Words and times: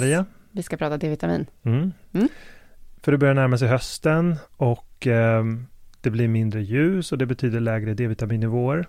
Anna-Maria! 0.00 0.26
Vi 0.52 0.62
ska 0.62 0.76
prata 0.76 0.96
D-vitamin. 0.96 1.46
Mm. 1.62 1.92
Mm. 2.12 2.28
För 3.02 3.12
det 3.12 3.18
börjar 3.18 3.34
närma 3.34 3.58
sig 3.58 3.68
hösten 3.68 4.36
och 4.56 5.06
eh, 5.06 5.44
det 6.00 6.10
blir 6.10 6.28
mindre 6.28 6.62
ljus 6.62 7.12
och 7.12 7.18
det 7.18 7.26
betyder 7.26 7.60
lägre 7.60 7.94
D-vitaminnivåer. 7.94 8.86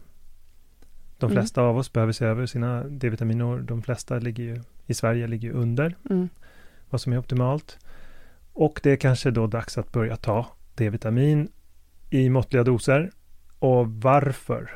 De 1.18 1.32
mm. 1.32 1.42
flesta 1.42 1.62
mm. 1.62 1.70
av 1.70 1.78
oss 1.78 1.94
behöver 1.94 2.14
se 2.14 2.26
över 2.26 2.46
sina 2.46 2.84
D-vitaminor. 2.84 3.60
De 3.60 3.82
flesta 3.82 4.20
ligger 4.20 4.44
ju, 4.44 4.62
i 4.88 4.94
Sverige 4.94 5.28
ligger 5.28 5.48
ju 5.48 5.54
under 5.54 5.96
mm. 6.10 6.30
vad 6.90 7.02
som 7.02 7.14
är 7.14 7.18
optimalt. 7.18 7.78
Och 8.54 8.80
det 8.84 8.92
är 8.92 8.98
kanske 8.98 9.32
då 9.32 9.48
dags 9.48 9.78
att 9.78 9.92
börja 9.92 10.16
ta 10.16 10.48
D-vitamin 10.76 11.52
i 12.10 12.30
måttliga 12.30 12.64
doser. 12.64 13.12
Och 13.60 13.88
varför 13.88 14.72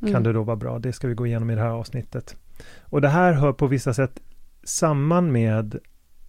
mm. 0.00 0.12
kan 0.12 0.22
det 0.22 0.32
då 0.32 0.42
vara 0.42 0.56
bra? 0.56 0.78
Det 0.78 0.92
ska 0.92 1.08
vi 1.08 1.14
gå 1.14 1.26
igenom 1.26 1.50
i 1.50 1.54
det 1.54 1.60
här 1.60 1.68
avsnittet. 1.68 2.36
Och 2.80 3.00
det 3.00 3.08
här 3.08 3.32
hör 3.32 3.52
på 3.52 3.66
vissa 3.66 3.94
sätt 3.94 4.20
samman 4.64 5.32
med 5.32 5.78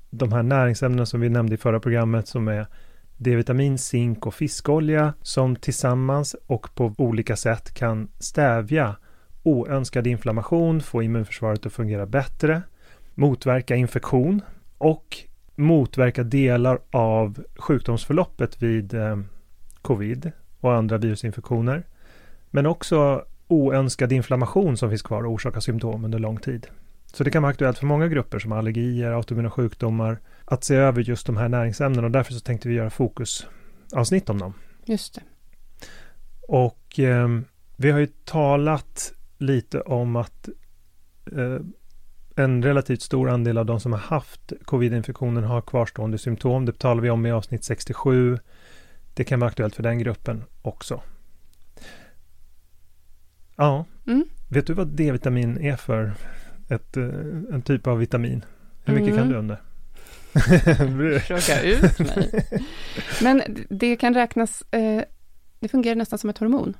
de 0.10 0.32
här 0.32 0.44
näringsämnena 0.44 1.06
som 1.06 1.22
vi 1.22 1.30
nämnde 1.30 1.56
i 1.56 1.58
förra 1.58 1.80
programmet 1.80 2.28
som 2.28 2.48
är 2.48 2.68
D-vitamin, 3.18 3.78
zink 3.78 4.26
och 4.28 4.34
fiskolja 4.34 5.14
som 5.22 5.56
tillsammans 5.56 6.36
och 6.48 6.76
på 6.76 6.94
olika 6.98 7.36
sätt 7.36 7.74
kan 7.74 8.08
stävja 8.20 8.96
oönskad 9.44 10.08
inflammation, 10.08 10.82
få 10.82 11.04
immunförsvaret 11.04 11.66
att 11.66 11.74
fungera 11.74 12.06
bättre, 12.06 12.62
motverka 13.16 13.76
infektion 13.76 14.42
och 14.78 15.18
motverka 15.56 16.24
delar 16.24 16.80
av 16.92 17.44
sjukdomsförloppet 17.56 18.62
vid 18.62 18.94
eh, 18.94 19.18
covid 19.82 20.32
och 20.60 20.74
andra 20.74 20.98
virusinfektioner. 20.98 21.84
Men 22.52 22.66
också 22.66 23.26
oönskad 23.48 24.12
inflammation 24.12 24.78
som 24.78 24.90
finns 24.90 25.02
kvar 25.02 25.24
och 25.24 25.32
orsakar 25.32 25.60
symptom 25.60 26.06
under 26.06 26.20
lång 26.20 26.38
tid. 26.38 26.68
Så 27.14 27.24
det 27.24 27.32
kan 27.32 27.42
vara 27.44 27.50
aktuellt 27.50 27.78
för 27.78 27.86
många 27.86 28.08
grupper 28.08 28.40
som 28.40 28.52
allergier, 28.52 29.12
autoimmuna 29.12 29.50
sjukdomar 29.50 30.20
att 30.46 30.64
se 30.64 30.76
över 30.76 31.02
just 31.02 31.26
de 31.26 31.38
här 31.38 31.50
näringsämnena 31.50 32.08
och 32.08 32.12
därför 32.12 32.34
så 32.34 32.40
tänkte 32.40 32.68
vi 32.68 32.76
göra 32.76 32.90
fokusavsnitt 32.90 34.30
om 34.30 34.40
dem. 34.40 34.54
Just 34.86 35.16
det. 35.16 35.22
Och 36.48 37.00
eh, 37.00 37.28
vi 37.76 37.92
har 37.92 38.00
ju 38.00 38.08
talat 38.26 39.14
lite 39.38 39.82
om 39.82 40.16
att 40.16 40.50
eh, 41.32 41.60
en 42.36 42.64
relativt 42.64 43.02
stor 43.02 43.30
andel 43.30 43.58
av 43.58 43.66
de 43.66 43.80
som 43.80 43.92
har 43.92 44.00
haft 44.00 44.54
covid-infektionen 44.66 45.44
har 45.44 45.62
kvarstående 45.62 46.18
symptom. 46.18 46.66
Det 46.66 46.80
talar 46.80 47.02
vi 47.02 47.10
om 47.10 47.26
i 47.26 47.32
avsnitt 47.32 47.64
67. 47.64 48.38
Det 49.14 49.24
kan 49.24 49.40
vara 49.40 49.50
aktuellt 49.50 49.76
för 49.76 49.84
den 49.84 50.00
gruppen 50.00 50.44
också. 50.62 51.02
Ja, 53.56 53.86
mm. 54.08 54.26
vet 54.50 54.68
du 54.68 54.74
vad 54.74 54.88
D-vitamin 54.88 55.58
är 55.58 55.76
för 55.76 56.14
ett, 56.70 56.98
eh, 56.98 57.04
en 57.52 57.62
typ 57.62 57.88
av 57.88 57.98
vitamin? 57.98 58.46
Hur 58.86 58.94
mycket 58.94 59.14
mm. 59.14 59.20
kan 59.20 59.30
du 59.30 59.38
om 59.38 59.48
det? 59.48 59.60
Fråga 61.20 61.62
ut 61.64 62.00
mig. 62.00 62.46
Men 63.22 63.42
det 63.70 63.96
kan 63.96 64.14
räknas, 64.14 64.64
eh, 64.72 65.04
det 65.60 65.68
fungerar 65.68 65.96
nästan 65.96 66.20
som 66.20 66.30
ett 66.30 66.38
hormon. 66.38 66.74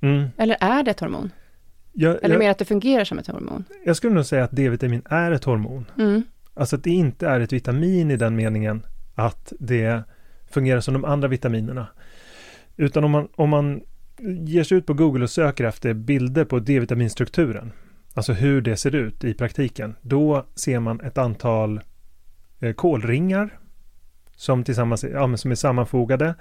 Mm. 0.00 0.28
Eller 0.36 0.56
är 0.60 0.82
det 0.82 0.90
ett 0.90 1.00
hormon? 1.00 1.30
Jag, 1.92 2.18
Eller 2.22 2.34
jag, 2.34 2.38
mer 2.38 2.50
att 2.50 2.58
det 2.58 2.64
fungerar 2.64 3.04
som 3.04 3.18
ett 3.18 3.26
hormon? 3.26 3.64
Jag 3.84 3.96
skulle 3.96 4.14
nog 4.14 4.26
säga 4.26 4.44
att 4.44 4.56
D-vitamin 4.56 5.02
är 5.04 5.30
ett 5.30 5.44
hormon. 5.44 5.86
Mm. 5.98 6.22
Alltså 6.54 6.76
att 6.76 6.84
det 6.84 6.90
inte 6.90 7.28
är 7.28 7.40
ett 7.40 7.52
vitamin 7.52 8.10
i 8.10 8.16
den 8.16 8.36
meningen 8.36 8.82
att 9.14 9.52
det 9.58 10.02
fungerar 10.50 10.80
som 10.80 10.94
de 10.94 11.04
andra 11.04 11.28
vitaminerna. 11.28 11.86
Utan 12.76 13.04
om 13.04 13.10
man, 13.10 13.28
om 13.34 13.50
man 13.50 13.80
ger 14.46 14.62
sig 14.64 14.78
ut 14.78 14.86
på 14.86 14.94
Google 14.94 15.22
och 15.24 15.30
söker 15.30 15.64
efter 15.64 15.94
bilder 15.94 16.44
på 16.44 16.58
D-vitaminstrukturen, 16.58 17.72
alltså 18.14 18.32
hur 18.32 18.60
det 18.60 18.76
ser 18.76 18.94
ut 18.94 19.24
i 19.24 19.34
praktiken, 19.34 19.96
då 20.02 20.46
ser 20.54 20.80
man 20.80 21.00
ett 21.00 21.18
antal 21.18 21.80
eh, 22.60 22.72
kolringar 22.72 23.58
som 24.36 24.64
tillsammans 24.64 25.04
ja, 25.04 25.36
som 25.36 25.50
är 25.50 25.54
sammanfogade. 25.54 26.34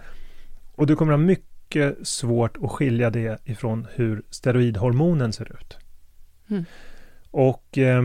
Och 0.75 0.87
du 0.87 0.95
kommer 0.95 1.11
ha 1.11 1.17
mycket 1.17 1.57
mycket 1.67 2.07
svårt 2.07 2.57
att 2.63 2.71
skilja 2.71 3.09
det 3.09 3.39
ifrån 3.45 3.87
hur 3.95 4.23
steroidhormonen 4.29 5.33
ser 5.33 5.51
ut. 5.51 5.77
Mm. 6.49 6.65
Och 7.31 7.77
eh, 7.77 8.03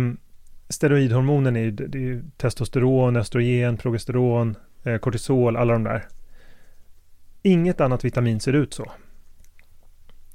steroidhormonen 0.69 1.57
är 1.57 1.61
ju, 1.61 1.71
det 1.71 1.99
är 1.99 2.03
ju 2.03 2.23
testosteron, 2.37 3.17
östrogen, 3.17 3.77
progesteron, 3.77 4.57
eh, 4.85 4.99
kortisol, 4.99 5.57
alla 5.57 5.73
de 5.73 5.85
där. 5.85 6.05
Inget 7.43 7.81
annat 7.81 8.05
vitamin 8.05 8.41
ser 8.41 8.53
ut 8.53 8.75
så. 8.75 8.93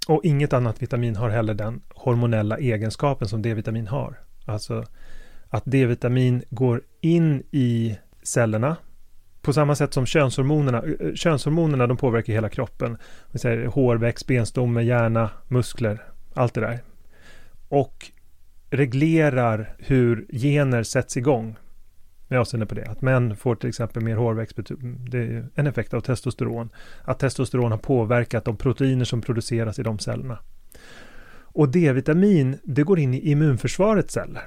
Och 0.08 0.26
inget 0.26 0.54
annat 0.54 0.82
vitamin 0.82 1.16
har 1.16 1.30
heller 1.30 1.54
den 1.54 1.82
hormonella 1.90 2.58
egenskapen 2.58 3.28
som 3.28 3.42
D-vitamin 3.42 3.88
har. 3.88 4.20
Alltså 4.46 4.86
att 5.50 5.64
D-vitamin 5.66 6.44
går 6.50 6.82
in 7.02 7.44
i 7.52 7.98
cellerna 8.24 8.78
på 9.42 9.54
samma 9.54 9.76
sätt 9.76 9.94
som 9.94 10.06
könshormonerna, 10.06 10.84
eh, 10.84 11.08
eh, 11.08 11.14
könshormonerna 11.14 11.88
de 11.88 11.98
påverkar 11.98 12.34
hela 12.34 12.50
kroppen. 12.50 12.98
Vi 13.32 13.40
säger 13.40 13.66
hårväxt, 13.66 14.28
benstomme, 14.28 14.82
hjärna, 14.82 15.30
muskler, 15.48 16.04
allt 16.34 16.54
det 16.54 16.62
där. 16.62 16.80
Och 17.70 18.12
reglerar 18.70 19.76
hur 19.78 20.26
gener 20.30 20.84
sätts 20.84 21.18
igång 21.18 21.56
med 22.28 22.40
avseende 22.40 22.66
på 22.66 22.76
det. 22.76 22.86
Att 22.86 23.02
män 23.02 23.36
får 23.36 23.56
till 23.56 23.70
exempel 23.70 24.04
mer 24.04 24.16
hårväxt, 24.16 24.58
det 25.10 25.18
är 25.18 25.46
en 25.56 25.68
effekt 25.68 25.94
av 25.94 26.02
testosteron. 26.02 26.70
Att 27.04 27.20
testosteron 27.20 27.72
har 27.72 27.78
påverkat 27.78 28.46
de 28.46 28.58
proteiner 28.58 29.06
som 29.06 29.22
produceras 29.22 29.80
i 29.80 29.84
de 29.84 30.00
cellerna. 30.00 30.40
Och 31.58 31.70
D-vitamin, 31.70 32.58
det 32.64 32.84
går 32.84 33.00
in 33.00 33.14
i 33.14 33.32
immunförsvarets 33.32 34.14
celler. 34.14 34.44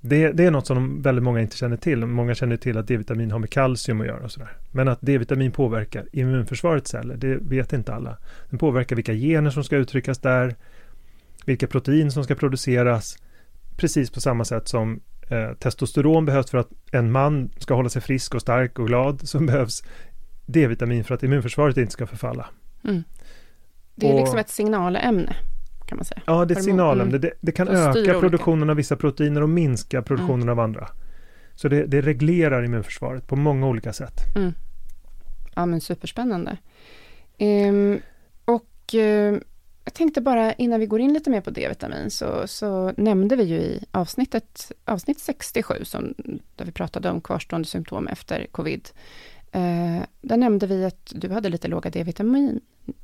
Det, 0.00 0.32
det, 0.32 0.44
är 0.44 0.50
något 0.50 0.66
som 0.66 1.02
väldigt 1.02 1.24
många 1.24 1.40
inte 1.40 1.56
känner 1.56 1.76
till. 1.76 2.06
Många 2.06 2.34
känner 2.34 2.56
till 2.56 2.78
att 2.78 2.88
D-vitamin 2.88 3.30
har 3.30 3.38
med 3.38 3.50
kalcium 3.50 4.00
att 4.00 4.06
göra 4.06 4.24
och 4.24 4.32
sådär. 4.32 4.56
Men 4.72 4.88
att 4.88 4.98
D-vitamin 5.00 5.52
påverkar 5.52 6.06
immunförsvarets 6.12 6.90
celler, 6.90 7.16
det 7.16 7.36
vet 7.36 7.72
inte 7.72 7.94
alla. 7.94 8.16
Den 8.50 8.58
påverkar 8.58 8.96
vilka 8.96 9.12
gener 9.12 9.50
som 9.50 9.64
ska 9.64 9.76
uttryckas 9.76 10.18
där, 10.18 10.54
vilka 11.44 11.66
protein 11.66 12.10
som 12.10 12.24
ska 12.24 12.34
produceras, 12.34 13.18
precis 13.76 14.10
på 14.10 14.20
samma 14.20 14.44
sätt 14.44 14.68
som 14.68 15.00
eh, 15.28 15.52
testosteron 15.52 16.24
behövs 16.24 16.50
för 16.50 16.58
att 16.58 16.68
en 16.92 17.12
man 17.12 17.50
ska 17.58 17.74
hålla 17.74 17.88
sig 17.88 18.02
frisk 18.02 18.34
och 18.34 18.40
stark 18.40 18.78
och 18.78 18.86
glad, 18.86 19.28
så 19.28 19.38
behövs 19.46 19.82
D-vitamin 20.46 21.04
för 21.04 21.14
att 21.14 21.22
immunförsvaret 21.22 21.76
inte 21.76 21.92
ska 21.92 22.06
förfalla. 22.06 22.46
Mm. 22.84 23.04
Det 23.94 24.08
är 24.08 24.12
och, 24.12 24.20
liksom 24.20 24.38
ett 24.38 24.48
signalämne 24.48 25.36
kan 25.86 25.98
man 25.98 26.04
säga. 26.04 26.22
Ja, 26.26 26.44
det 26.44 26.54
är 26.54 26.58
ett 26.58 26.64
signalämne. 26.64 27.18
Det, 27.18 27.32
det 27.40 27.52
kan 27.52 27.68
öka 27.68 28.20
produktionen 28.20 28.62
olika. 28.62 28.70
av 28.70 28.76
vissa 28.76 28.96
proteiner 28.96 29.42
och 29.42 29.48
minska 29.48 30.02
produktionen 30.02 30.42
mm. 30.42 30.52
av 30.52 30.60
andra. 30.60 30.88
Så 31.54 31.68
det, 31.68 31.86
det, 31.86 32.00
reglerar 32.00 32.64
immunförsvaret 32.64 33.26
på 33.26 33.36
många 33.36 33.66
olika 33.66 33.92
sätt. 33.92 34.20
Mm. 34.36 34.52
Ja, 35.54 35.66
men 35.66 35.80
superspännande. 35.80 36.56
Um, 37.38 38.00
och 38.44 38.94
uh, 38.94 39.38
jag 39.84 39.94
tänkte 39.94 40.20
bara 40.20 40.52
innan 40.52 40.80
vi 40.80 40.86
går 40.86 41.00
in 41.00 41.12
lite 41.12 41.30
mer 41.30 41.40
på 41.40 41.50
D-vitamin 41.50 42.10
så, 42.10 42.46
så 42.46 42.92
nämnde 42.96 43.36
vi 43.36 43.44
ju 43.44 43.56
i 43.56 43.84
avsnittet, 43.90 44.72
avsnitt 44.84 45.20
67, 45.20 45.74
som, 45.82 46.14
där 46.56 46.64
vi 46.64 46.72
pratade 46.72 47.10
om 47.10 47.20
kvarstående 47.20 47.68
symptom 47.68 48.08
efter 48.08 48.46
covid. 48.50 48.88
Uh, 49.56 50.02
där 50.20 50.36
nämnde 50.36 50.66
vi 50.66 50.84
att 50.84 51.12
du 51.14 51.28
hade 51.28 51.48
lite 51.48 51.68
låga 51.68 51.90
D-vitamin 51.90 52.60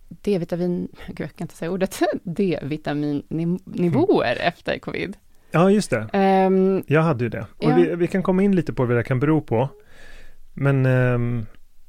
D-vitamin, 0.09 0.89
gud 1.07 1.21
jag 1.21 1.37
kan 1.37 1.45
inte 1.45 1.57
säga 1.57 1.71
ordet, 1.71 1.99
D-vitaminnivåer 2.23 4.33
mm. 4.33 4.49
efter 4.49 4.79
covid. 4.79 5.17
Ja, 5.51 5.71
just 5.71 5.91
det. 5.91 6.09
Um, 6.47 6.85
jag 6.87 7.03
hade 7.03 7.25
ju 7.25 7.31
det. 7.31 7.47
Och 7.57 7.71
ja. 7.71 7.75
vi, 7.75 7.95
vi, 7.95 8.07
kan 8.07 8.23
komma 8.23 8.43
in 8.43 8.57
lite 8.57 8.73
på 8.73 8.85
vad 8.85 8.97
det 8.97 9.05
kan 9.05 9.21
bero 9.21 9.41
på. 9.41 9.69
Men, 10.55 10.87
um, 10.87 11.47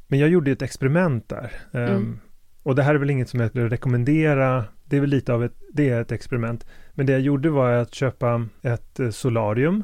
men 0.08 0.20
jag 0.20 0.30
gjorde 0.30 0.52
ett 0.52 0.62
experiment 0.62 1.30
där. 1.30 1.52
Um, 1.72 1.82
mm. 1.82 2.20
Och 2.64 2.76
det 2.76 2.84
här 2.84 2.96
är 2.96 3.00
väl 3.00 3.10
inget 3.10 3.30
som 3.30 3.40
jag 3.40 3.50
skulle 3.50 3.70
rekommendera. 3.70 4.66
Det 4.86 4.98
är 4.98 5.02
väl 5.02 5.10
lite 5.10 5.34
av 5.34 5.44
ett, 5.44 5.56
det 5.74 5.90
är 5.90 6.02
ett 6.02 6.12
experiment. 6.12 6.66
Men 6.92 7.06
det 7.06 7.12
jag 7.12 7.22
gjorde 7.22 7.50
var 7.50 7.72
att 7.72 7.94
köpa 7.94 8.48
ett 8.62 9.00
eh, 9.00 9.10
solarium 9.10 9.84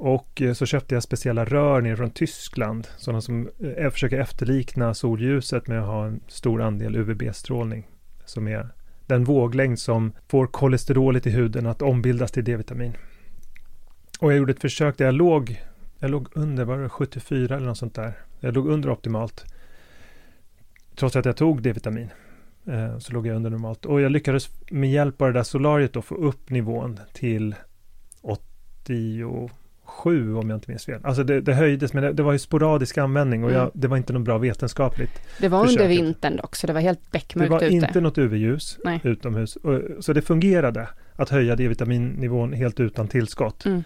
och 0.00 0.42
eh, 0.42 0.52
så 0.52 0.66
köpte 0.66 0.94
jag 0.94 1.02
speciella 1.02 1.44
rör 1.44 1.80
ner 1.80 1.96
från 1.96 2.10
Tyskland, 2.10 2.88
sådana 2.96 3.20
som 3.20 3.48
eh, 3.76 3.90
försöker 3.90 4.18
efterlikna 4.18 4.94
solljuset 4.94 5.66
med 5.66 5.80
att 5.80 5.86
ha 5.86 6.06
en 6.06 6.20
stor 6.28 6.62
andel 6.62 6.96
UVB-strålning, 6.96 7.86
som 8.24 8.48
är 8.48 8.68
den 9.06 9.24
våglängd 9.24 9.78
som 9.78 10.12
får 10.28 10.46
kolesterolet 10.46 11.26
i 11.26 11.30
huden 11.30 11.66
att 11.66 11.82
ombildas 11.82 12.32
till 12.32 12.44
D-vitamin. 12.44 12.92
Och 14.20 14.32
jag 14.32 14.38
gjorde 14.38 14.52
ett 14.52 14.60
försök 14.60 14.98
där 14.98 15.04
jag 15.04 15.14
låg, 15.14 15.62
jag 15.98 16.10
låg 16.10 16.28
under, 16.32 16.64
var 16.64 16.78
det 16.78 16.88
74 16.88 17.56
eller 17.56 17.66
något 17.66 17.78
sånt 17.78 17.94
där? 17.94 18.12
Jag 18.40 18.54
låg 18.54 18.68
under 18.68 18.90
optimalt. 18.90 19.44
Trots 20.96 21.16
att 21.16 21.24
jag 21.24 21.36
tog 21.36 21.62
D-vitamin 21.62 22.08
eh, 22.66 22.98
så 22.98 23.12
låg 23.12 23.26
jag 23.26 23.36
under 23.36 23.50
normalt. 23.50 23.86
Och 23.86 24.00
jag 24.00 24.12
lyckades 24.12 24.50
med 24.70 24.90
hjälp 24.90 25.22
av 25.22 25.28
det 25.28 25.38
där 25.38 25.42
solariet 25.42 25.92
då 25.92 26.02
få 26.02 26.14
upp 26.14 26.50
nivån 26.50 27.00
till 27.12 27.54
80 28.22 29.50
sju 29.90 30.34
om 30.34 30.50
jag 30.50 30.56
inte 30.56 30.70
minns 30.70 30.84
fel. 30.84 31.00
Alltså 31.04 31.24
det, 31.24 31.40
det 31.40 31.54
höjdes 31.54 31.92
men 31.92 32.02
det, 32.02 32.12
det, 32.12 32.22
var 32.22 32.32
ju 32.32 32.38
sporadisk 32.38 32.98
användning 32.98 33.44
och 33.44 33.50
jag, 33.50 33.60
mm. 33.60 33.70
det 33.74 33.88
var 33.88 33.96
inte 33.96 34.12
något 34.12 34.22
bra 34.22 34.38
vetenskapligt. 34.38 35.10
Det 35.40 35.48
var 35.48 35.64
försöket. 35.64 35.84
under 35.84 35.96
vintern 35.96 36.36
dock 36.36 36.56
så 36.56 36.66
det 36.66 36.72
var 36.72 36.80
helt 36.80 37.10
beckmörkt 37.10 37.46
ute. 37.46 37.64
Det 37.64 37.70
var 37.70 37.76
ute. 37.76 37.86
inte 37.86 38.00
något 38.00 38.18
UV-ljus 38.18 38.78
utomhus. 39.02 39.56
Och, 39.56 40.04
så 40.04 40.12
det 40.12 40.22
fungerade 40.22 40.88
att 41.16 41.28
höja 41.28 41.56
D-vitaminnivån 41.56 42.52
helt 42.52 42.80
utan 42.80 43.08
tillskott. 43.08 43.66
Mm. 43.66 43.82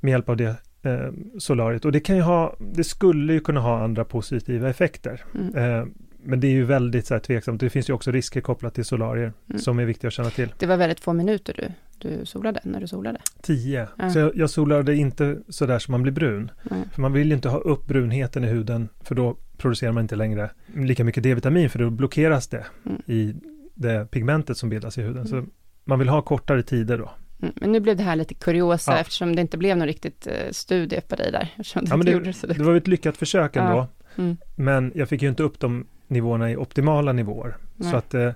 Med 0.00 0.10
hjälp 0.10 0.28
av 0.28 0.36
det 0.36 0.56
eh, 0.82 1.10
solariet. 1.38 1.84
Och 1.84 1.92
det 1.92 2.00
kan 2.00 2.16
ju 2.16 2.22
ha, 2.22 2.56
det 2.58 2.84
skulle 2.84 3.32
ju 3.32 3.40
kunna 3.40 3.60
ha 3.60 3.82
andra 3.82 4.04
positiva 4.04 4.68
effekter. 4.68 5.24
Mm. 5.34 5.54
Eh, 5.54 5.86
men 6.22 6.40
det 6.40 6.46
är 6.46 6.52
ju 6.52 6.64
väldigt 6.64 7.06
så 7.06 7.14
här, 7.14 7.20
tveksamt. 7.20 7.60
Det 7.60 7.70
finns 7.70 7.90
ju 7.90 7.94
också 7.94 8.10
risker 8.10 8.40
kopplat 8.40 8.74
till 8.74 8.84
solarier 8.84 9.32
mm. 9.48 9.58
som 9.58 9.78
är 9.78 9.84
viktiga 9.84 10.08
att 10.08 10.14
känna 10.14 10.30
till. 10.30 10.54
Det 10.58 10.66
var 10.66 10.76
väldigt 10.76 11.00
få 11.00 11.12
minuter 11.12 11.54
du 11.56 11.72
du 11.98 12.26
solade, 12.26 12.60
när 12.62 12.80
du 12.80 12.86
solade? 12.86 13.18
Tio. 13.42 13.88
Ja. 13.98 14.10
Så 14.10 14.18
jag, 14.18 14.36
jag, 14.36 14.50
solade 14.50 14.96
inte 14.96 15.38
sådär 15.48 15.78
som 15.78 15.92
man 15.92 16.02
blir 16.02 16.12
brun. 16.12 16.50
Nej. 16.62 16.82
För 16.92 17.02
man 17.02 17.12
vill 17.12 17.28
ju 17.28 17.34
inte 17.34 17.48
ha 17.48 17.58
upp 17.58 17.86
brunheten 17.86 18.44
i 18.44 18.46
huden, 18.46 18.88
för 19.00 19.14
då 19.14 19.36
producerar 19.56 19.92
man 19.92 20.02
inte 20.02 20.16
längre 20.16 20.50
lika 20.74 21.04
mycket 21.04 21.22
D-vitamin, 21.22 21.70
för 21.70 21.78
då 21.78 21.90
blockeras 21.90 22.48
det 22.48 22.66
mm. 22.86 23.02
i 23.06 23.34
det 23.74 24.10
pigmentet 24.10 24.56
som 24.56 24.68
bildas 24.68 24.98
i 24.98 25.02
huden. 25.02 25.26
Mm. 25.26 25.28
Så 25.28 25.50
man 25.84 25.98
vill 25.98 26.08
ha 26.08 26.22
kortare 26.22 26.62
tider 26.62 26.98
då. 26.98 27.10
Mm, 27.42 27.54
men 27.56 27.72
nu 27.72 27.80
blev 27.80 27.96
det 27.96 28.02
här 28.02 28.16
lite 28.16 28.34
kuriosa 28.34 28.92
ja. 28.92 28.98
eftersom 28.98 29.36
det 29.36 29.42
inte 29.42 29.58
blev 29.58 29.76
någon 29.76 29.86
riktigt 29.86 30.26
uh, 30.26 30.50
studie 30.50 31.00
på 31.00 31.16
dig 31.16 31.32
där. 31.32 31.54
Ja, 31.74 31.96
men 31.96 32.06
det, 32.06 32.20
det, 32.20 32.54
det 32.54 32.62
var 32.62 32.74
ett 32.74 32.86
lyckat 32.86 33.16
försök 33.16 33.56
ändå. 33.56 33.76
Ja. 33.76 33.88
Mm. 34.22 34.36
Men 34.56 34.92
jag 34.94 35.08
fick 35.08 35.22
ju 35.22 35.28
inte 35.28 35.42
upp 35.42 35.60
de 35.60 35.86
nivåerna 36.08 36.50
i 36.50 36.56
optimala 36.56 37.12
nivåer. 37.12 37.56
Nej. 37.76 37.90
Så 37.90 37.96
att 37.96 38.14
uh, 38.14 38.30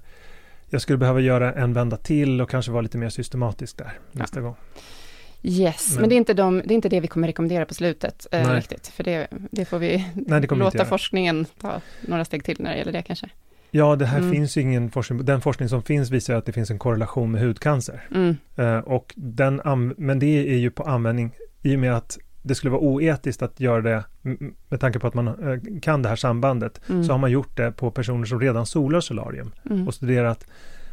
jag 0.70 0.80
skulle 0.80 0.98
behöva 0.98 1.20
göra 1.20 1.52
en 1.52 1.72
vända 1.72 1.96
till 1.96 2.40
och 2.40 2.50
kanske 2.50 2.72
vara 2.72 2.82
lite 2.82 2.98
mer 2.98 3.08
systematisk 3.08 3.76
där 3.76 3.92
nästa 4.12 4.40
ja. 4.40 4.44
gång. 4.44 4.56
Yes, 5.42 5.92
men, 5.92 6.00
men, 6.00 6.08
det, 6.08 6.14
är 6.14 6.16
inte 6.16 6.34
de, 6.34 6.62
det 6.64 6.72
är 6.72 6.74
inte 6.74 6.88
det 6.88 7.00
vi 7.00 7.08
kommer 7.08 7.26
rekommendera 7.26 7.66
på 7.66 7.74
slutet 7.74 8.26
eh, 8.32 8.50
riktigt, 8.50 8.88
för 8.88 9.04
det, 9.04 9.28
det 9.50 9.64
får 9.64 9.78
vi 9.78 10.06
Nej, 10.14 10.40
det 10.40 10.54
låta 10.54 10.84
forskningen 10.84 11.46
ta 11.60 11.80
några 12.00 12.24
steg 12.24 12.44
till 12.44 12.56
när 12.60 12.70
det 12.70 12.78
gäller 12.78 12.92
det 12.92 13.02
kanske. 13.02 13.28
Ja, 13.70 13.96
det 13.96 14.06
här 14.06 14.18
mm. 14.18 14.32
finns 14.32 14.56
ju 14.56 14.60
ingen 14.60 14.90
forskning. 14.90 15.25
Den 15.25 15.40
forskning 15.40 15.68
som 15.68 15.82
finns 15.82 16.10
visar 16.10 16.34
att 16.34 16.46
det 16.46 16.52
finns 16.52 16.70
en 16.70 16.78
korrelation 16.78 17.30
med 17.30 17.40
hudcancer. 17.40 18.08
Mm. 18.14 18.36
Eh, 18.56 18.78
och 18.78 19.12
den, 19.16 19.60
men 19.96 20.18
det 20.18 20.48
är 20.48 20.58
ju 20.58 20.70
på 20.70 20.82
användning 20.82 21.30
i 21.62 21.76
och 21.76 21.80
med 21.80 21.96
att 21.96 22.18
det 22.42 22.54
skulle 22.54 22.70
vara 22.70 22.82
oetiskt 22.82 23.42
att 23.42 23.60
göra 23.60 23.80
det 23.80 24.04
med 24.68 24.80
tanke 24.80 24.98
på 24.98 25.06
att 25.06 25.14
man 25.14 25.28
eh, 25.28 25.80
kan 25.82 26.02
det 26.02 26.08
här 26.08 26.16
sambandet, 26.16 26.80
mm. 26.88 27.04
så 27.04 27.12
har 27.12 27.18
man 27.18 27.30
gjort 27.30 27.56
det 27.56 27.72
på 27.72 27.90
personer 27.90 28.25
som 28.25 28.40
redan 28.40 28.66
solar 28.66 29.00
solarium 29.00 29.52
mm. 29.70 29.88
och 29.88 29.94
studerat. 29.94 30.46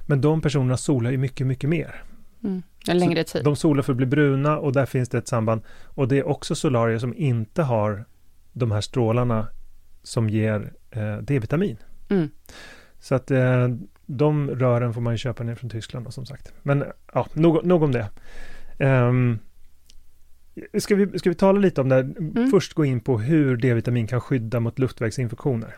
Men 0.06 0.22
de 0.22 0.42
personerna 0.42 0.78
solar 0.78 1.12
ju 1.12 1.18
mycket, 1.18 1.48
mycket 1.48 1.70
mer. 1.70 2.04
Mm. 2.44 2.62
En 2.88 2.98
längre 2.98 3.24
tid. 3.24 3.44
de 3.44 3.56
solar 3.56 3.84
för 3.84 3.94
att 3.94 3.98
bli 3.98 4.06
bruna 4.06 4.58
och 4.58 4.74
där 4.74 4.86
finns 4.86 5.10
det 5.10 5.18
ett 5.18 5.28
samband. 5.28 5.62
Och 5.86 6.08
det 6.08 6.18
är 6.18 6.28
också 6.28 6.56
solarier 6.56 7.00
som 7.00 7.14
inte 7.14 7.64
har 7.64 8.06
de 8.54 8.72
här 8.72 8.82
strålarna 8.82 9.48
som 10.04 10.30
ger 10.30 10.74
eh, 10.92 11.18
D-vitamin. 11.18 11.78
Mm. 12.10 12.30
Så 13.00 13.16
att 13.16 13.32
eh, 13.32 13.68
de 14.06 14.50
rören 14.50 14.94
får 14.94 15.02
man 15.02 15.14
ju 15.14 15.18
köpa 15.18 15.44
ner 15.44 15.56
från 15.56 15.70
Tyskland 15.70 16.06
då, 16.06 16.12
som 16.12 16.26
sagt. 16.26 16.54
Men 16.64 16.84
ja, 17.14 17.28
nog, 17.34 17.66
nog 17.66 17.84
om 17.84 17.92
det. 17.92 18.10
Um, 18.86 19.40
Ska 20.80 20.96
vi, 20.96 21.20
ska 21.20 21.30
vi 21.30 21.36
tala 21.36 21.60
lite 21.60 21.82
om 21.82 21.90
det? 21.90 22.00
Mm. 22.00 22.52
Först 22.52 22.74
gå 22.74 22.86
in 22.86 23.00
på 23.00 23.20
hur 23.20 23.58
D-vitamin 23.58 24.08
kan 24.08 24.22
skydda 24.22 24.60
mot 24.60 24.80
luftvägsinfektioner. 24.80 25.76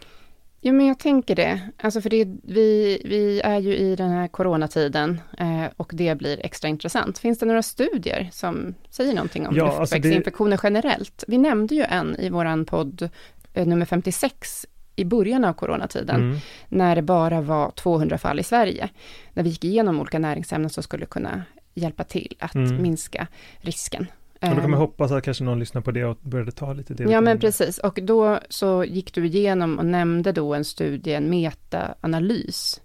Ja, 0.64 0.72
men 0.72 0.88
jag 0.88 1.00
tänker 1.00 1.36
det. 1.36 1.62
Alltså 1.78 2.02
för 2.02 2.10
det, 2.10 2.26
vi, 2.44 3.02
vi 3.06 3.42
är 3.42 3.60
ju 3.60 3.76
i 3.76 3.96
den 3.96 4.10
här 4.10 4.28
coronatiden 4.28 5.22
eh, 5.38 5.66
och 5.78 5.92
det 5.94 6.16
blir 6.16 6.46
extra 6.46 6.68
intressant. 6.68 7.18
Finns 7.18 7.40
det 7.40 7.46
några 7.46 7.64
studier 7.64 8.30
som 8.32 8.76
säger 8.90 9.14
någonting 9.14 9.48
om 9.48 9.56
ja, 9.56 9.80
luftvägsinfektioner 9.80 10.52
alltså 10.52 10.68
det... 10.68 10.74
generellt? 10.74 11.24
Vi 11.28 11.38
nämnde 11.38 11.76
ju 11.76 11.84
en 11.84 12.16
i 12.20 12.30
våran 12.30 12.66
podd 12.66 13.10
eh, 13.54 13.68
nummer 13.68 13.86
56 13.86 14.66
i 14.96 15.06
början 15.06 15.46
av 15.46 15.54
coronatiden, 15.54 16.22
mm. 16.22 16.38
när 16.70 16.96
det 16.96 17.02
bara 17.02 17.42
var 17.42 17.72
200 17.72 18.18
fall 18.18 18.40
i 18.40 18.44
Sverige, 18.44 18.90
när 19.34 19.44
vi 19.44 19.50
gick 19.50 19.64
igenom 19.64 20.00
olika 20.00 20.20
näringsämnen 20.20 20.70
som 20.70 20.84
skulle 20.84 21.06
kunna 21.06 21.44
hjälpa 21.74 22.04
till 22.04 22.36
att 22.40 22.56
mm. 22.56 22.82
minska 22.82 23.28
risken 23.58 24.08
och 24.50 24.56
då 24.56 24.62
kan 24.62 24.72
man 24.72 24.74
ehm. 24.74 24.80
hoppas 24.80 25.12
att 25.12 25.24
kanske 25.24 25.44
någon 25.44 25.60
lyssnar 25.60 25.82
på 25.82 25.92
det 25.92 26.06
och 26.06 26.18
började 26.22 26.52
ta 26.52 26.74
lite 26.74 26.94
det. 26.94 27.04
Ja, 27.04 27.22
men 27.22 27.40
precis. 27.40 27.78
Och 27.78 28.00
då 28.04 28.40
så 28.50 28.84
gick 28.84 29.14
du 29.14 29.26
igenom 29.26 29.80
och 29.80 29.86
nämnde 29.86 30.32
då 30.32 30.54
en 30.54 30.66
studie, 30.66 31.14
en 31.14 31.30
metaanalys, 31.30 32.82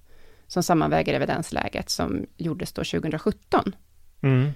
som 0.46 0.62
sammanväger 0.62 1.14
evidensläget 1.14 1.90
som 1.90 2.26
gjordes 2.36 2.72
då 2.72 2.84
2017. 2.84 3.72
Mm. 4.20 4.50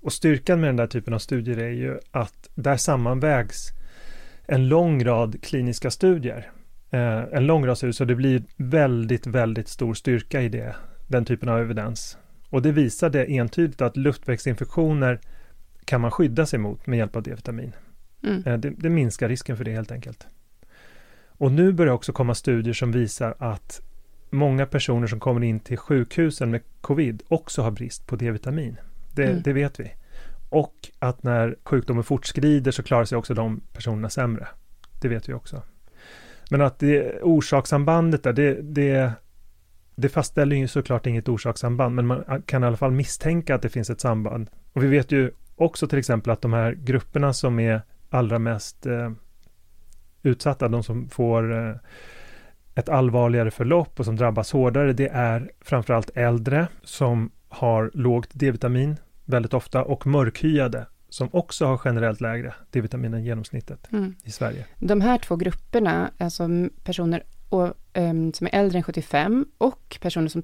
Och 0.00 0.12
styrkan 0.12 0.60
med 0.60 0.68
den 0.68 0.76
där 0.76 0.86
typen 0.86 1.14
av 1.14 1.18
studier 1.18 1.58
är 1.58 1.70
ju 1.70 1.98
att 2.10 2.48
där 2.54 2.76
sammanvägs 2.76 3.68
en 4.46 4.68
lång 4.68 5.04
rad 5.04 5.42
kliniska 5.42 5.90
studier. 5.90 6.50
Eh, 6.90 7.22
en 7.32 7.46
lång 7.46 7.66
rad 7.66 7.76
studier, 7.76 7.92
så 7.92 8.04
det 8.04 8.14
blir 8.14 8.42
väldigt, 8.56 9.26
väldigt 9.26 9.68
stor 9.68 9.94
styrka 9.94 10.42
i 10.42 10.48
det, 10.48 10.76
den 11.06 11.24
typen 11.24 11.48
av 11.48 11.60
evidens. 11.60 12.18
Och 12.50 12.62
det 12.62 12.72
visade 12.72 13.24
entydigt 13.24 13.82
att 13.82 13.96
luftvägsinfektioner 13.96 15.20
kan 15.84 16.00
man 16.00 16.10
skydda 16.10 16.46
sig 16.46 16.58
mot 16.58 16.86
med 16.86 16.98
hjälp 16.98 17.16
av 17.16 17.22
D-vitamin. 17.22 17.72
Mm. 18.22 18.42
Eh, 18.46 18.58
det, 18.58 18.70
det, 18.70 18.90
minskar 18.90 19.28
risken 19.28 19.56
för 19.56 19.64
det 19.64 19.72
helt 19.72 19.92
enkelt. 19.92 20.26
Och 21.28 21.52
nu 21.52 21.72
börjar 21.72 21.92
också 21.92 22.12
komma 22.12 22.34
studier 22.34 22.74
som 22.74 22.92
visar 22.92 23.34
att 23.38 23.80
många 24.30 24.66
personer 24.66 25.06
som 25.06 25.20
kommer 25.20 25.44
in 25.44 25.60
till 25.60 25.76
sjukhusen 25.76 26.50
med 26.50 26.60
covid 26.80 27.22
också 27.28 27.62
har 27.62 27.70
brist 27.70 28.06
på 28.06 28.16
D-vitamin. 28.16 28.76
Det, 29.12 29.26
mm. 29.26 29.42
det 29.42 29.52
vet 29.52 29.80
vi. 29.80 29.92
Och 30.48 30.74
att 30.98 31.22
när 31.22 31.56
sjukdomen 31.64 32.04
fortskrider 32.04 32.70
så 32.70 32.82
klarar 32.82 33.04
sig 33.04 33.18
också 33.18 33.34
de 33.34 33.60
personerna 33.72 34.10
sämre. 34.10 34.48
Det 35.00 35.08
vet 35.08 35.28
vi 35.28 35.32
också. 35.32 35.62
Men 36.50 36.60
att 36.60 36.78
det 36.78 37.22
orsakssambandet 37.22 38.22
där, 38.22 38.32
det, 38.32 38.62
det, 38.62 39.12
det 39.94 40.08
fastställer 40.08 40.56
ju 40.56 40.68
såklart 40.68 41.06
inget 41.06 41.28
orsakssamband, 41.28 41.94
men 41.94 42.06
man 42.06 42.42
kan 42.46 42.64
i 42.64 42.66
alla 42.66 42.76
fall 42.76 42.90
misstänka 42.90 43.54
att 43.54 43.62
det 43.62 43.68
finns 43.68 43.90
ett 43.90 44.00
samband. 44.00 44.50
Och 44.72 44.82
vi 44.82 44.86
vet 44.86 45.12
ju 45.12 45.30
också 45.56 45.88
till 45.88 45.98
exempel 45.98 46.32
att 46.32 46.42
de 46.42 46.52
här 46.52 46.72
grupperna 46.72 47.32
som 47.32 47.58
är 47.58 47.82
allra 48.10 48.38
mest 48.38 48.86
eh, 48.86 49.10
utsatta, 50.22 50.68
de 50.68 50.82
som 50.82 51.08
får 51.08 51.68
eh, 51.68 51.76
ett 52.74 52.88
allvarligare 52.88 53.50
förlopp 53.50 54.00
och 54.00 54.04
som 54.04 54.16
drabbas 54.16 54.52
hårdare, 54.52 54.92
det 54.92 55.08
är 55.08 55.50
framförallt 55.60 56.10
äldre 56.14 56.68
som 56.82 57.30
har 57.48 57.90
lågt 57.94 58.28
D-vitamin 58.32 58.96
väldigt 59.24 59.54
ofta 59.54 59.84
och 59.84 60.06
mörkhyade 60.06 60.86
som 61.08 61.28
också 61.32 61.66
har 61.66 61.80
generellt 61.84 62.20
lägre 62.20 62.54
D-vitamin 62.70 63.14
än 63.14 63.24
genomsnittet 63.24 63.92
mm. 63.92 64.14
i 64.24 64.30
Sverige. 64.30 64.66
De 64.78 65.00
här 65.00 65.18
två 65.18 65.36
grupperna, 65.36 66.10
alltså 66.18 66.48
personer 66.84 67.22
och, 67.48 67.74
um, 67.94 68.32
som 68.32 68.46
är 68.46 68.54
äldre 68.54 68.78
än 68.78 68.82
75 68.82 69.46
och 69.58 69.98
personer 70.00 70.28
som 70.28 70.42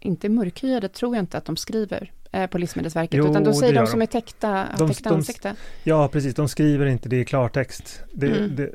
inte 0.00 0.26
är 0.26 0.28
mörkhyade, 0.28 0.88
tror 0.88 1.16
jag 1.16 1.22
inte 1.22 1.38
att 1.38 1.44
de 1.44 1.56
skriver 1.56 2.12
på 2.50 2.58
Livsmedelsverket, 2.58 3.18
jo, 3.18 3.30
utan 3.30 3.44
de 3.44 3.54
säger 3.54 3.74
de 3.74 3.86
som 3.86 3.98
de. 3.98 4.02
är 4.02 4.06
täckta, 4.06 4.66
de, 4.78 4.88
täckta 4.88 5.10
de, 5.10 5.16
ansikte. 5.16 5.54
Ja, 5.84 6.08
precis, 6.08 6.34
de 6.34 6.48
skriver 6.48 6.86
inte 6.86 7.08
det 7.08 7.20
i 7.20 7.24
klartext. 7.24 8.02
Det, 8.12 8.26
mm. 8.26 8.56
det, 8.56 8.70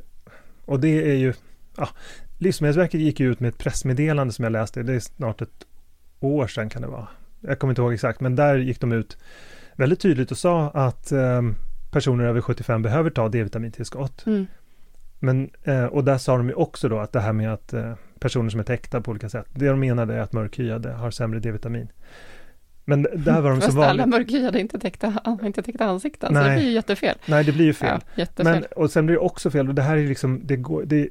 och 0.66 0.80
det 0.80 1.12
är 1.12 1.16
ju, 1.16 1.34
ja, 1.78 1.90
Livsmedelsverket 2.38 3.02
gick 3.02 3.20
ut 3.20 3.40
med 3.40 3.50
ett 3.50 3.58
pressmeddelande 3.58 4.34
som 4.34 4.44
jag 4.44 4.52
läste, 4.52 4.84
det 4.84 4.94
är 4.94 5.00
snart 5.00 5.42
ett 5.42 5.66
år 6.20 6.48
sedan 6.48 6.70
kan 6.70 6.82
det 6.82 6.88
vara. 6.88 7.08
Jag 7.42 7.60
kommer 7.60 7.72
inte 7.72 7.82
ihåg 7.82 7.94
exakt, 7.94 8.22
men 8.22 8.36
där 8.36 8.58
gick 8.58 8.82
de 8.82 8.92
ut 8.92 9.18
väldigt 9.76 10.00
tydligt 10.00 10.32
och 10.32 10.38
sa 10.38 10.70
att 10.70 11.12
eh, 11.12 11.42
personer 11.92 12.26
över 12.26 12.42
75 12.42 12.82
behöver 12.82 13.10
ta 13.10 13.30
D-vitamintillskott. 13.30 14.26
Mm. 14.26 14.48
Men, 15.20 15.50
eh, 15.64 15.86
och 15.86 16.04
där 16.04 16.18
sa 16.18 16.38
de 16.38 16.48
ju 16.50 16.54
också 16.54 16.90
då 16.90 17.00
att 17.00 17.12
det 17.12 17.20
här 17.20 17.34
med 17.34 17.54
att 17.54 17.74
eh, 17.74 17.94
personer 18.20 18.50
som 18.50 18.60
är 18.60 18.64
täckta 18.64 19.02
på 19.02 19.12
olika 19.12 19.30
sätt, 19.30 19.46
det 19.52 19.68
de 19.68 19.80
menade 19.80 20.16
är 20.16 20.20
att 20.20 20.34
mörkhyade 20.34 20.92
har 20.92 21.12
sämre 21.12 21.40
D-vitamin. 21.40 21.88
Men 22.86 23.02
där 23.02 23.42
var 23.42 23.50
de 23.50 23.62
så 23.62 23.68
vanliga. 23.68 23.90
alla 23.90 24.06
mörkhyade 24.06 24.60
inte 24.60 24.80
täckta, 24.80 25.38
inte 25.44 25.64
täckta 25.64 25.86
ansikten, 25.86 26.34
Nej. 26.34 26.44
så 26.44 26.50
det 26.50 26.56
blir 26.56 26.66
ju 26.66 26.72
jättefel. 26.72 27.16
Nej, 27.26 27.44
det 27.44 27.52
blir 27.52 27.66
ju 27.66 27.74
fel. 27.74 28.00
Ja, 28.16 28.26
Men, 28.36 28.64
och 28.76 28.92
sen 28.92 29.06
blir 29.06 29.16
det 29.16 29.22
också 29.22 29.52
fel, 29.52 29.68
och 29.68 29.76
det 29.76 29.82
här 29.82 29.98
är 29.98 30.08
liksom, 30.08 30.42
det 30.44 30.56
går, 30.56 30.84
det, 30.86 31.10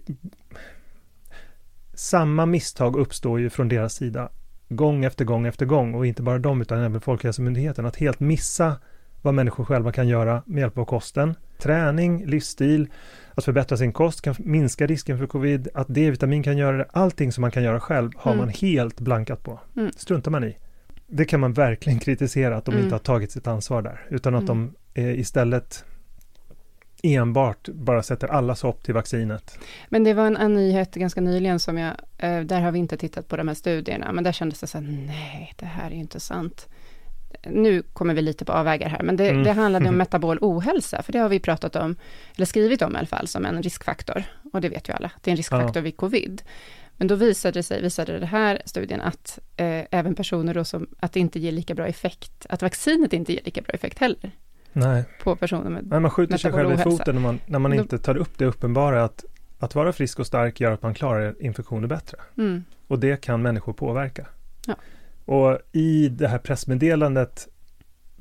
samma 1.94 2.46
misstag 2.46 2.96
uppstår 2.96 3.40
ju 3.40 3.50
från 3.50 3.68
deras 3.68 3.94
sida 3.94 4.28
gång 4.68 5.04
efter 5.04 5.24
gång 5.24 5.46
efter 5.46 5.66
gång 5.66 5.94
och 5.94 6.06
inte 6.06 6.22
bara 6.22 6.38
de 6.38 6.62
utan 6.62 6.78
även 6.78 7.00
Folkhälsomyndigheten 7.00 7.86
att 7.86 7.96
helt 7.96 8.20
missa 8.20 8.76
vad 9.22 9.34
människor 9.34 9.64
själva 9.64 9.92
kan 9.92 10.08
göra 10.08 10.42
med 10.46 10.60
hjälp 10.60 10.78
av 10.78 10.84
kosten. 10.84 11.34
Träning, 11.58 12.26
livsstil, 12.26 12.88
att 13.34 13.44
förbättra 13.44 13.76
sin 13.76 13.92
kost 13.92 14.22
kan 14.22 14.34
minska 14.38 14.86
risken 14.86 15.18
för 15.18 15.26
covid, 15.26 15.68
att 15.74 15.86
D-vitamin 15.88 16.42
kan 16.42 16.56
göra 16.56 16.76
det, 16.76 16.86
allting 16.92 17.32
som 17.32 17.40
man 17.42 17.50
kan 17.50 17.62
göra 17.62 17.80
själv 17.80 18.10
har 18.16 18.32
mm. 18.32 18.44
man 18.44 18.54
helt 18.54 19.00
blankat 19.00 19.42
på. 19.42 19.60
Mm. 19.76 19.92
struntar 19.96 20.30
man 20.30 20.44
i. 20.44 20.56
Det 21.16 21.24
kan 21.24 21.40
man 21.40 21.52
verkligen 21.52 21.98
kritisera 21.98 22.56
att 22.56 22.64
de 22.64 22.70
mm. 22.70 22.84
inte 22.84 22.94
har 22.94 23.00
tagit 23.00 23.32
sitt 23.32 23.46
ansvar 23.46 23.82
där, 23.82 24.06
utan 24.10 24.34
att 24.34 24.48
mm. 24.48 24.72
de 24.94 25.00
eh, 25.02 25.20
istället 25.20 25.84
enbart 27.02 27.68
bara 27.68 28.02
sätter 28.02 28.28
allas 28.28 28.62
hopp 28.62 28.82
till 28.82 28.94
vaccinet. 28.94 29.58
Men 29.88 30.04
det 30.04 30.14
var 30.14 30.26
en, 30.26 30.36
en 30.36 30.54
nyhet 30.54 30.94
ganska 30.94 31.20
nyligen 31.20 31.60
som 31.60 31.78
jag, 31.78 31.94
eh, 32.18 32.40
där 32.40 32.60
har 32.60 32.72
vi 32.72 32.78
inte 32.78 32.96
tittat 32.96 33.28
på 33.28 33.36
de 33.36 33.48
här 33.48 33.54
studierna, 33.54 34.12
men 34.12 34.24
där 34.24 34.32
kändes 34.32 34.60
det 34.60 34.66
så 34.66 34.78
här, 34.78 34.86
nej, 35.06 35.52
det 35.56 35.66
här 35.66 35.86
är 35.86 35.94
ju 35.94 36.00
inte 36.00 36.20
sant. 36.20 36.68
Nu 37.46 37.82
kommer 37.82 38.14
vi 38.14 38.22
lite 38.22 38.44
på 38.44 38.52
avvägar 38.52 38.88
här, 38.88 39.02
men 39.02 39.16
det, 39.16 39.30
mm. 39.30 39.44
det 39.44 39.52
handlade 39.52 39.88
om 39.88 39.94
metabol 39.98 40.38
ohälsa, 40.40 41.02
för 41.02 41.12
det 41.12 41.18
har 41.18 41.28
vi 41.28 41.40
pratat 41.40 41.76
om, 41.76 41.96
eller 42.36 42.46
skrivit 42.46 42.82
om 42.82 42.94
i 42.94 42.98
alla 42.98 43.06
fall, 43.06 43.28
som 43.28 43.44
en 43.44 43.62
riskfaktor. 43.62 44.22
Och 44.52 44.60
det 44.60 44.68
vet 44.68 44.88
ju 44.88 44.92
alla, 44.92 45.10
det 45.20 45.30
är 45.30 45.32
en 45.32 45.36
riskfaktor 45.36 45.76
ja. 45.76 45.82
vid 45.82 45.96
covid. 45.96 46.42
Men 46.96 47.08
då 47.08 47.14
visade 47.14 47.58
det 47.58 47.62
sig, 47.62 47.82
visade 47.82 48.12
den 48.12 48.28
här 48.28 48.62
studien 48.64 49.00
att 49.00 49.38
eh, 49.56 49.84
även 49.90 50.14
personer 50.14 50.54
då 50.54 50.64
som, 50.64 50.86
att 51.00 51.12
det 51.12 51.20
inte 51.20 51.38
ger 51.38 51.52
lika 51.52 51.74
bra 51.74 51.86
effekt, 51.86 52.46
att 52.48 52.62
vaccinet 52.62 53.12
inte 53.12 53.32
ger 53.32 53.40
lika 53.44 53.62
bra 53.62 53.74
effekt 53.74 53.98
heller. 53.98 54.30
Nej. 54.72 55.04
på 55.22 55.36
personer 55.36 55.70
med 55.70 55.86
Men 55.86 56.02
man 56.02 56.10
skjuter 56.10 56.36
sig 56.36 56.52
själv 56.52 56.72
i 56.72 56.76
foten 56.76 57.14
när 57.14 57.22
man, 57.22 57.40
när 57.46 57.58
man 57.58 57.72
inte 57.72 57.98
tar 57.98 58.16
upp 58.16 58.38
det 58.38 58.44
uppenbara 58.46 59.04
att 59.04 59.24
att 59.58 59.74
vara 59.74 59.92
frisk 59.92 60.18
och 60.18 60.26
stark 60.26 60.60
gör 60.60 60.72
att 60.72 60.82
man 60.82 60.94
klarar 60.94 61.42
infektioner 61.42 61.88
bättre. 61.88 62.18
Mm. 62.38 62.64
Och 62.88 62.98
det 62.98 63.20
kan 63.20 63.42
människor 63.42 63.72
påverka. 63.72 64.26
Ja. 64.66 64.74
Och 65.24 65.58
i 65.72 66.08
det 66.08 66.28
här 66.28 66.38
pressmeddelandet 66.38 67.48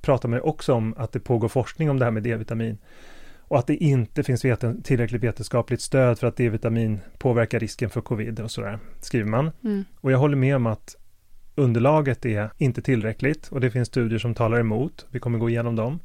pratar 0.01 0.29
man 0.29 0.41
också 0.41 0.73
om 0.73 0.93
att 0.97 1.11
det 1.11 1.19
pågår 1.19 1.47
forskning 1.47 1.89
om 1.89 1.99
det 1.99 2.05
här 2.05 2.11
med 2.11 2.23
D-vitamin 2.23 2.77
och 3.47 3.59
att 3.59 3.67
det 3.67 3.75
inte 3.75 4.23
finns 4.23 4.45
veten, 4.45 4.81
tillräckligt 4.81 5.23
vetenskapligt 5.23 5.81
stöd 5.81 6.19
för 6.19 6.27
att 6.27 6.37
D-vitamin 6.37 6.99
påverkar 7.17 7.59
risken 7.59 7.89
för 7.89 8.01
covid 8.01 8.39
och 8.39 8.51
sådär, 8.51 8.79
skriver 9.01 9.29
man. 9.29 9.51
Mm. 9.63 9.85
Och 10.01 10.11
jag 10.11 10.17
håller 10.17 10.37
med 10.37 10.55
om 10.55 10.67
att 10.67 10.95
underlaget 11.55 12.25
är 12.25 12.49
inte 12.57 12.81
tillräckligt 12.81 13.47
och 13.47 13.61
det 13.61 13.71
finns 13.71 13.87
studier 13.87 14.19
som 14.19 14.33
talar 14.33 14.59
emot. 14.59 15.05
Vi 15.09 15.19
kommer 15.19 15.39
gå 15.39 15.49
igenom 15.49 15.75
dem. 15.75 15.99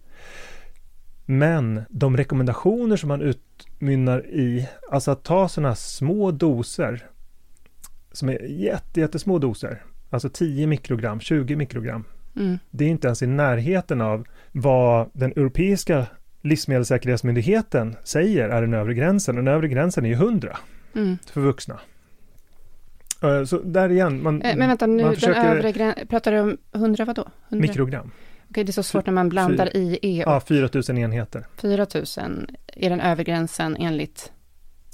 Men 1.27 1.83
de 1.91 2.17
rekommendationer 2.17 2.97
som 2.97 3.09
man 3.09 3.23
utmynnar 3.23 4.27
i, 4.27 4.69
alltså 4.91 5.11
att 5.11 5.25
ta 5.25 5.49
sådana 5.49 5.75
små 5.75 6.31
doser, 6.31 7.07
som 8.13 8.29
är 8.29 8.43
jätte, 8.43 9.01
jättesmå 9.01 9.39
doser, 9.39 9.83
alltså 10.11 10.29
10 10.29 10.67
mikrogram, 10.67 11.21
20 11.21 11.57
mikrogram, 11.57 12.05
mm. 12.37 12.59
det 12.71 12.85
är 12.85 12.89
inte 12.89 13.09
ens 13.09 13.23
i 13.23 13.27
närheten 13.27 14.01
av 14.01 14.27
vad 14.53 15.11
den 15.13 15.33
europeiska 15.33 16.07
livsmedelssäkerhetsmyndigheten 16.43 17.97
säger 18.05 18.49
är 18.49 18.61
den 18.61 18.75
övre 18.75 18.95
gränsen. 18.95 19.37
Den 19.37 19.49
övre 19.49 19.69
gränsen 19.69 20.05
är 20.05 20.09
ju 20.09 20.15
100 20.15 20.59
mm. 20.95 21.19
för 21.33 21.41
vuxna. 21.41 21.81
Eh, 23.23 23.45
så 23.45 23.59
där 23.59 23.89
igen, 23.89 24.23
man, 24.23 24.43
eh, 24.43 24.57
Men 24.57 24.69
vänta, 24.69 24.87
nu 24.87 25.15
försöker... 25.15 25.35
den 25.35 25.47
övre 25.47 25.73
gränsen, 25.73 26.07
pratar 26.07 26.33
du 26.33 26.39
om 26.39 26.57
100 26.75 27.05
vadå? 27.05 27.29
100? 27.49 27.69
Mikrogram. 27.69 28.11
Okej, 28.51 28.65
det 28.65 28.71
är 28.71 28.73
så 28.73 28.83
svårt 28.83 29.07
när 29.07 29.13
man 29.13 29.29
blandar 29.29 29.71
Fy, 29.73 29.79
i 29.79 29.99
E. 30.03 30.25
Och 30.25 30.33
ja, 30.33 30.41
4000 30.41 30.99
enheter. 30.99 31.47
4000 31.57 32.47
är 32.67 32.91
den 32.91 33.01
övre 33.01 33.25
gränsen 33.25 33.77
enligt? 33.77 34.33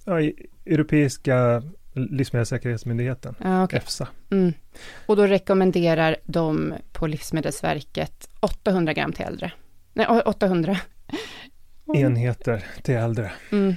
Ja, 0.05 0.21
i 0.21 0.47
Europeiska 0.67 1.63
livsmedelssäkerhetsmyndigheten, 1.95 3.35
ah, 3.41 3.65
okay. 3.65 3.77
EFSA. 3.79 4.09
Mm. 4.31 4.53
Och 5.07 5.17
då 5.17 5.27
rekommenderar 5.27 6.17
de 6.25 6.75
på 6.93 7.07
Livsmedelsverket 7.07 8.29
800 8.41 8.93
gram 8.93 9.13
till 9.13 9.25
äldre. 9.25 9.53
Nej, 9.93 10.07
800 10.07 10.77
enheter 11.95 12.65
till 12.83 12.95
äldre. 12.95 13.33
Mm. 13.53 13.75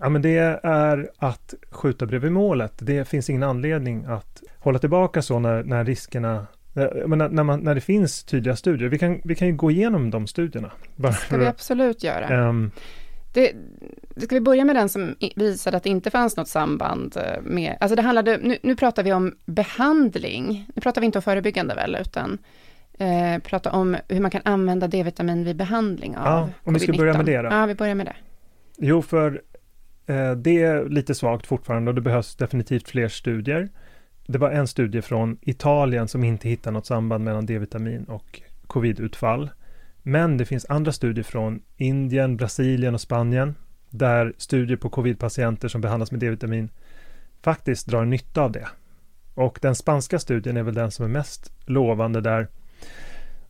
Ja, 0.00 0.08
men 0.08 0.22
det 0.22 0.36
är 0.62 1.10
att 1.18 1.54
skjuta 1.70 2.06
bredvid 2.06 2.32
målet. 2.32 2.72
Det 2.78 3.08
finns 3.08 3.30
ingen 3.30 3.42
anledning 3.42 4.04
att 4.04 4.42
hålla 4.58 4.78
tillbaka 4.78 5.22
så 5.22 5.38
när, 5.38 5.62
när 5.62 5.84
riskerna 5.84 6.46
när, 6.72 7.28
när, 7.28 7.44
man, 7.44 7.60
när 7.60 7.74
det 7.74 7.80
finns 7.80 8.24
tydliga 8.24 8.56
studier, 8.56 8.88
vi 8.88 8.98
kan, 8.98 9.20
vi 9.24 9.34
kan 9.34 9.48
ju 9.48 9.54
gå 9.54 9.70
igenom 9.70 10.10
de 10.10 10.26
studierna. 10.26 10.70
Det 10.96 11.12
ska 11.12 11.36
vi 11.36 11.46
absolut 11.46 12.04
göra. 12.04 12.48
Um, 12.48 12.70
det, 13.32 13.52
ska 14.16 14.34
vi 14.34 14.40
börja 14.40 14.64
med 14.64 14.76
den 14.76 14.88
som 14.88 15.16
visade 15.36 15.76
att 15.76 15.82
det 15.82 15.90
inte 15.90 16.10
fanns 16.10 16.36
något 16.36 16.48
samband 16.48 17.16
eh, 17.16 17.42
med, 17.42 17.76
alltså 17.80 17.96
det 17.96 18.02
handlade, 18.02 18.38
nu, 18.42 18.58
nu 18.62 18.76
pratar 18.76 19.02
vi 19.02 19.12
om 19.12 19.36
behandling, 19.46 20.66
nu 20.74 20.80
pratar 20.80 21.00
vi 21.00 21.04
inte 21.04 21.18
om 21.18 21.22
förebyggande 21.22 21.74
väl, 21.74 21.96
utan 22.00 22.38
eh, 22.98 23.38
prata 23.42 23.70
om 23.72 23.96
hur 24.08 24.20
man 24.20 24.30
kan 24.30 24.42
använda 24.44 24.88
D-vitamin 24.88 25.44
vid 25.44 25.56
behandling 25.56 26.16
av 26.16 26.24
Ja, 26.24 26.48
om 26.64 26.74
vi 26.74 26.80
ska 26.80 26.92
börja 26.92 27.16
med 27.16 27.26
det 27.26 27.42
då. 27.42 27.48
Ja, 27.48 27.66
vi 27.66 27.74
börjar 27.74 27.94
med 27.94 28.06
det. 28.06 28.16
Jo, 28.78 29.02
för 29.02 29.42
eh, 30.06 30.32
det 30.32 30.62
är 30.62 30.88
lite 30.88 31.14
svagt 31.14 31.46
fortfarande 31.46 31.90
och 31.90 31.94
det 31.94 32.00
behövs 32.00 32.36
definitivt 32.36 32.88
fler 32.88 33.08
studier 33.08 33.68
det 34.28 34.38
var 34.38 34.50
en 34.50 34.66
studie 34.66 35.02
från 35.02 35.38
Italien 35.42 36.08
som 36.08 36.24
inte 36.24 36.48
hittade 36.48 36.74
något 36.74 36.86
samband 36.86 37.24
mellan 37.24 37.46
D-vitamin 37.46 38.04
och 38.04 38.40
covidutfall. 38.66 39.50
Men 40.02 40.36
det 40.36 40.44
finns 40.44 40.66
andra 40.68 40.92
studier 40.92 41.24
från 41.24 41.62
Indien, 41.76 42.36
Brasilien 42.36 42.94
och 42.94 43.00
Spanien 43.00 43.54
där 43.90 44.32
studier 44.36 44.76
på 44.76 44.90
covidpatienter 44.90 45.68
som 45.68 45.80
behandlas 45.80 46.10
med 46.10 46.20
D-vitamin 46.20 46.70
faktiskt 47.42 47.86
drar 47.86 48.04
nytta 48.04 48.42
av 48.42 48.52
det. 48.52 48.68
Och 49.34 49.58
den 49.62 49.74
spanska 49.74 50.18
studien 50.18 50.56
är 50.56 50.62
väl 50.62 50.74
den 50.74 50.90
som 50.90 51.04
är 51.04 51.08
mest 51.08 51.52
lovande 51.66 52.20
där 52.20 52.48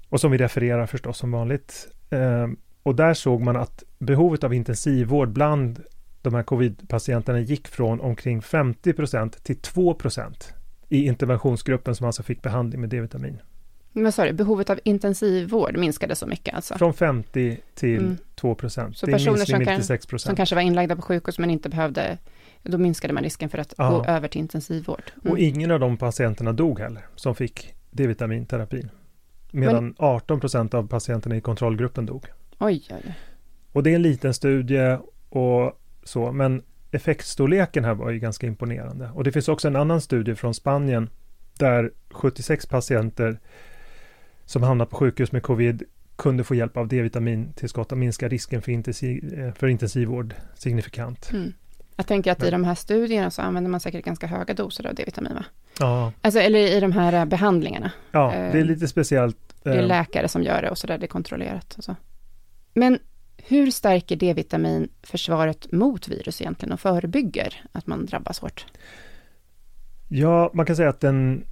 och 0.08 0.20
som 0.20 0.30
vi 0.30 0.38
refererar 0.38 0.86
förstås 0.86 1.18
som 1.18 1.32
vanligt. 1.32 1.88
Eh, 2.10 2.46
och 2.82 2.94
där 2.94 3.14
såg 3.14 3.40
man 3.40 3.56
att 3.56 3.84
behovet 3.98 4.44
av 4.44 4.54
intensivvård 4.54 5.28
bland 5.28 5.82
de 6.22 6.34
här 6.34 6.42
covidpatienterna 6.42 7.40
gick 7.40 7.68
från 7.68 8.00
omkring 8.00 8.40
50% 8.40 9.42
till 9.42 9.56
2% 9.56 10.52
i 10.88 11.06
interventionsgruppen 11.06 11.94
som 11.94 12.06
alltså 12.06 12.22
fick 12.22 12.42
behandling 12.42 12.80
med 12.80 12.90
D-vitamin. 12.90 13.38
sa 14.12 14.24
du, 14.24 14.32
behovet 14.32 14.70
av 14.70 14.80
intensivvård 14.84 15.76
minskade 15.76 16.16
så 16.16 16.26
mycket 16.26 16.54
alltså? 16.54 16.78
Från 16.78 16.94
50 16.94 17.60
till 17.74 17.98
mm. 17.98 18.16
2 18.34 18.54
procent. 18.54 18.96
Så 18.96 19.06
det 19.06 19.12
personer 19.12 19.44
som, 19.44 19.64
kan, 19.64 20.18
som 20.18 20.36
kanske 20.36 20.54
var 20.54 20.62
inlagda 20.62 20.96
på 20.96 21.02
sjukhus 21.02 21.38
men 21.38 21.50
inte 21.50 21.68
behövde, 21.68 22.18
då 22.62 22.78
minskade 22.78 23.14
man 23.14 23.22
risken 23.22 23.48
för 23.48 23.58
att 23.58 23.74
ja. 23.78 23.90
gå 23.90 24.04
över 24.04 24.28
till 24.28 24.40
intensivvård. 24.40 25.02
Mm. 25.22 25.32
Och 25.32 25.38
ingen 25.38 25.70
av 25.70 25.80
de 25.80 25.96
patienterna 25.96 26.52
dog 26.52 26.80
heller, 26.80 27.06
som 27.14 27.34
fick 27.34 27.74
D-vitaminterapin. 27.90 28.90
Medan 29.50 29.84
men, 29.84 29.94
18 29.98 30.40
procent 30.40 30.74
av 30.74 30.88
patienterna 30.88 31.36
i 31.36 31.40
kontrollgruppen 31.40 32.06
dog. 32.06 32.26
Oj, 32.58 32.84
oj. 32.90 33.14
Och 33.72 33.82
det 33.82 33.90
är 33.90 33.94
en 33.94 34.02
liten 34.02 34.34
studie 34.34 34.98
och 35.28 35.80
så, 36.04 36.32
men 36.32 36.62
effektstorleken 36.90 37.84
här 37.84 37.94
var 37.94 38.10
ju 38.10 38.18
ganska 38.18 38.46
imponerande. 38.46 39.10
Och 39.14 39.24
det 39.24 39.32
finns 39.32 39.48
också 39.48 39.68
en 39.68 39.76
annan 39.76 40.00
studie 40.00 40.34
från 40.34 40.54
Spanien 40.54 41.10
där 41.58 41.92
76 42.10 42.66
patienter 42.66 43.38
som 44.44 44.62
hamnat 44.62 44.90
på 44.90 44.96
sjukhus 44.96 45.32
med 45.32 45.42
covid 45.42 45.82
kunde 46.16 46.44
få 46.44 46.54
hjälp 46.54 46.76
av 46.76 46.88
D-vitamintillskott 46.88 47.92
och 47.92 47.98
minska 47.98 48.28
risken 48.28 48.62
för, 48.62 48.72
intensiv, 48.72 49.40
eh, 49.40 49.52
för 49.52 49.66
intensivvård 49.66 50.34
signifikant. 50.54 51.30
Mm. 51.32 51.52
Jag 51.98 52.06
tänker 52.06 52.32
att 52.32 52.42
i 52.42 52.50
de 52.50 52.64
här 52.64 52.74
studierna 52.74 53.30
så 53.30 53.42
använder 53.42 53.70
man 53.70 53.80
säkert 53.80 54.04
ganska 54.04 54.26
höga 54.26 54.54
doser 54.54 54.86
av 54.86 54.94
D-vitamin 54.94 55.34
va? 55.34 55.44
Ja. 55.78 56.12
Alltså, 56.20 56.40
eller 56.40 56.58
i 56.58 56.80
de 56.80 56.92
här 56.92 57.26
behandlingarna. 57.26 57.90
Ja, 58.10 58.30
det 58.30 58.36
är 58.36 58.56
eh, 58.56 58.64
lite 58.64 58.88
speciellt. 58.88 59.36
Det 59.62 59.70
är 59.70 59.82
läkare 59.82 60.28
som 60.28 60.42
gör 60.42 60.62
det 60.62 60.70
och 60.70 60.78
så 60.78 60.86
där, 60.86 60.98
det 60.98 61.06
är 61.06 61.08
kontrollerat. 61.08 61.74
Och 61.78 61.84
så. 61.84 61.96
Men 62.74 62.98
hur 63.36 63.70
stärker 63.70 64.16
D-vitamin 64.16 64.88
försvaret 65.02 65.72
mot 65.72 66.08
virus 66.08 66.40
egentligen 66.40 66.72
och 66.72 66.80
förebygger 66.80 67.64
att 67.72 67.86
man 67.86 68.06
drabbas 68.06 68.38
hårt? 68.38 68.66
Ja, 70.08 70.50
man 70.54 70.66
kan 70.66 70.76
säga 70.76 70.88
att 70.88 71.00
den 71.00 71.44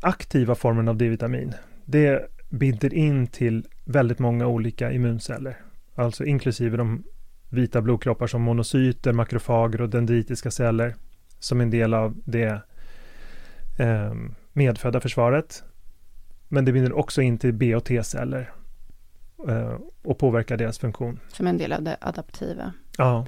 aktiva 0.00 0.54
formen 0.54 0.88
av 0.88 0.96
D-vitamin, 0.96 1.54
det 1.84 2.28
binder 2.48 2.94
in 2.94 3.26
till 3.26 3.66
väldigt 3.84 4.18
många 4.18 4.46
olika 4.46 4.92
immunceller. 4.92 5.56
Alltså 5.94 6.24
inklusive 6.24 6.76
de 6.76 7.04
vita 7.54 7.82
blodkroppar 7.82 8.26
som 8.26 8.42
monocyter, 8.42 9.12
makrofager 9.12 9.80
och 9.80 9.88
dendritiska 9.88 10.50
celler 10.50 10.94
som 11.38 11.60
en 11.60 11.70
del 11.70 11.94
av 11.94 12.16
det 12.24 12.62
eh, 13.78 14.14
medfödda 14.52 15.00
försvaret. 15.00 15.64
Men 16.48 16.64
det 16.64 16.72
binder 16.72 16.92
också 16.92 17.22
in 17.22 17.38
till 17.38 17.52
B 17.52 17.74
och 17.74 17.84
T-celler 17.84 18.52
eh, 19.48 19.78
och 20.02 20.18
påverkar 20.18 20.56
deras 20.56 20.78
funktion. 20.78 21.20
Som 21.28 21.46
en 21.46 21.58
del 21.58 21.72
av 21.72 21.82
det 21.82 21.96
adaptiva. 22.00 22.72
Ja. 22.98 23.26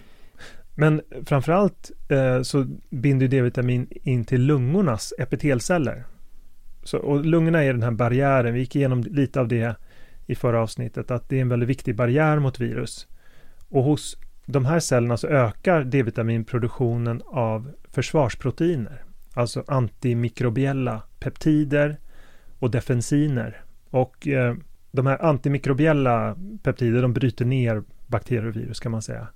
Men 0.74 1.02
framförallt 1.26 1.90
eh, 2.08 2.42
så 2.42 2.66
binder 2.90 3.28
D-vitamin 3.28 3.88
in 3.90 4.24
till 4.24 4.42
lungornas 4.42 5.14
epitelceller. 5.18 6.04
Så, 6.84 6.98
och 6.98 7.24
lungorna 7.24 7.64
är 7.64 7.72
den 7.72 7.82
här 7.82 7.90
barriären, 7.90 8.54
vi 8.54 8.60
gick 8.60 8.76
igenom 8.76 9.02
lite 9.02 9.40
av 9.40 9.48
det 9.48 9.76
i 10.26 10.34
förra 10.34 10.62
avsnittet, 10.62 11.10
att 11.10 11.28
det 11.28 11.36
är 11.36 11.40
en 11.40 11.48
väldigt 11.48 11.68
viktig 11.68 11.96
barriär 11.96 12.38
mot 12.38 12.60
virus. 12.60 13.06
Och 13.68 13.82
hos 13.82 14.16
de 14.46 14.64
här 14.64 14.80
cellerna 14.80 15.16
så 15.16 15.26
ökar 15.26 15.84
D-vitaminproduktionen 15.84 17.22
av 17.26 17.72
försvarsproteiner, 17.92 19.02
alltså 19.34 19.64
antimikrobiella 19.66 21.02
peptider 21.18 21.96
och 22.58 22.70
defensiner. 22.70 23.62
Och 23.90 24.28
eh, 24.28 24.54
de 24.90 25.06
här 25.06 25.24
antimikrobiella 25.24 26.36
peptider, 26.62 27.02
de 27.02 27.12
bryter 27.12 27.44
ner 27.44 27.82
bakterier 28.06 28.46
och 28.46 28.56
virus 28.56 28.80
kan 28.80 28.92
man 28.92 29.02
säga. 29.02 29.28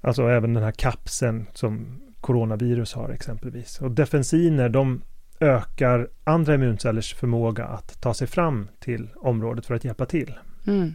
Alltså 0.00 0.28
även 0.28 0.54
den 0.54 0.62
här 0.62 0.72
kapseln 0.72 1.46
som 1.52 2.00
coronavirus 2.20 2.94
har 2.94 3.08
exempelvis. 3.08 3.80
Och 3.80 3.90
defensiner, 3.90 4.68
de 4.68 5.02
ökar 5.40 6.08
andra 6.24 6.54
immuncellers 6.54 7.14
förmåga 7.14 7.64
att 7.64 8.00
ta 8.00 8.14
sig 8.14 8.26
fram 8.26 8.68
till 8.80 9.08
området 9.16 9.66
för 9.66 9.74
att 9.74 9.84
hjälpa 9.84 10.06
till. 10.06 10.34
Mm. 10.66 10.94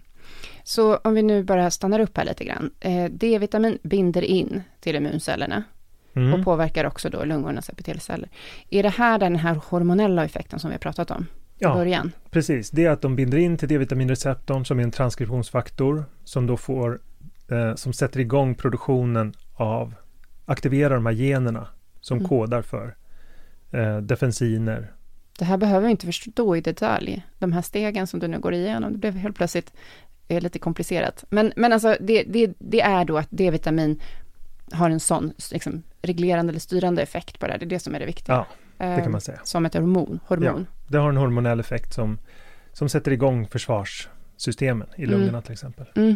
Så 0.63 0.97
om 0.97 1.13
vi 1.13 1.21
nu 1.21 1.43
bara 1.43 1.71
stannar 1.71 1.99
upp 1.99 2.17
här 2.17 2.25
lite 2.25 2.43
grann. 2.43 2.71
Eh, 2.79 3.05
D-vitamin 3.05 3.77
binder 3.83 4.21
in 4.21 4.61
till 4.79 4.95
immuncellerna 4.95 5.63
mm. 6.13 6.33
och 6.33 6.45
påverkar 6.45 6.85
också 6.85 7.09
då 7.09 7.23
lungornas 7.23 7.69
epitelceller. 7.69 8.29
Är 8.69 8.83
det 8.83 8.89
här 8.89 9.19
den 9.19 9.35
här 9.35 9.59
hormonella 9.69 10.25
effekten 10.25 10.59
som 10.59 10.69
vi 10.69 10.73
har 10.73 10.79
pratat 10.79 11.11
om? 11.11 11.25
Ja, 11.57 11.73
början? 11.73 12.11
precis. 12.29 12.69
Det 12.69 12.85
är 12.85 12.89
att 12.89 13.01
de 13.01 13.15
binder 13.15 13.37
in 13.37 13.57
till 13.57 13.67
D-vitaminreceptorn 13.67 14.65
som 14.65 14.79
är 14.79 14.83
en 14.83 14.91
transkriptionsfaktor 14.91 16.05
som 16.23 16.47
då 16.47 16.57
får 16.57 16.99
eh, 17.51 17.75
som 17.75 17.93
sätter 17.93 18.19
igång 18.19 18.55
produktionen 18.55 19.33
av, 19.53 19.93
aktiverar 20.45 20.95
de 20.95 21.05
här 21.05 21.13
generna 21.13 21.67
som 22.01 22.17
mm. 22.17 22.29
kodar 22.29 22.61
för 22.61 22.95
eh, 23.71 23.97
defensiner. 23.97 24.91
Det 25.39 25.45
här 25.45 25.57
behöver 25.57 25.85
vi 25.85 25.91
inte 25.91 26.05
förstå 26.05 26.55
i 26.55 26.61
detalj, 26.61 27.25
de 27.39 27.51
här 27.51 27.61
stegen 27.61 28.07
som 28.07 28.19
du 28.19 28.27
nu 28.27 28.39
går 28.39 28.53
igenom. 28.53 28.93
Det 28.93 28.97
blev 28.97 29.13
helt 29.13 29.35
plötsligt 29.35 29.73
eh, 30.29 30.41
lite 30.41 30.59
komplicerat. 30.59 31.25
Men, 31.29 31.53
men 31.55 31.73
alltså 31.73 31.97
det, 31.99 32.23
det, 32.23 32.53
det 32.59 32.81
är 32.81 33.05
då 33.05 33.17
att 33.17 33.27
D-vitamin 33.29 34.01
har 34.71 34.89
en 34.89 34.99
sån 34.99 35.33
liksom, 35.51 35.83
reglerande 36.01 36.51
eller 36.51 36.59
styrande 36.59 37.01
effekt 37.01 37.39
på 37.39 37.47
det. 37.47 37.57
Det 37.57 37.65
är 37.65 37.69
det 37.69 37.79
som 37.79 37.95
är 37.95 37.99
det 37.99 38.05
viktiga. 38.05 38.35
Ja, 38.35 38.47
det 38.77 38.95
kan 38.95 39.03
eh, 39.03 39.09
man 39.09 39.21
säga. 39.21 39.39
Som 39.43 39.65
ett 39.65 39.73
hormon. 39.73 40.19
hormon. 40.25 40.67
Ja, 40.69 40.75
det 40.87 40.97
har 40.97 41.09
en 41.09 41.17
hormonell 41.17 41.59
effekt 41.59 41.93
som, 41.93 42.19
som 42.73 42.89
sätter 42.89 43.11
igång 43.11 43.47
försvarssystemen 43.47 44.87
i 44.95 45.05
lungorna 45.05 45.29
mm. 45.29 45.41
till 45.41 45.53
exempel. 45.53 45.85
Mm. 45.95 46.15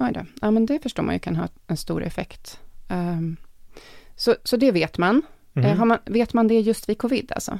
Oj 0.00 0.12
då. 0.12 0.20
Ja, 0.40 0.50
men 0.50 0.66
det 0.66 0.82
förstår 0.82 1.02
man 1.02 1.14
ju 1.14 1.18
kan 1.18 1.36
ha 1.36 1.48
en 1.66 1.76
stor 1.76 2.02
effekt. 2.02 2.60
Um, 2.88 3.36
så, 4.16 4.34
så 4.44 4.56
det 4.56 4.72
vet 4.72 4.98
man. 4.98 5.22
Mm. 5.54 5.88
Man. 5.88 5.98
Vet 6.04 6.32
man 6.32 6.48
det 6.48 6.60
just 6.60 6.88
vid 6.88 6.98
covid 6.98 7.32
alltså? 7.32 7.58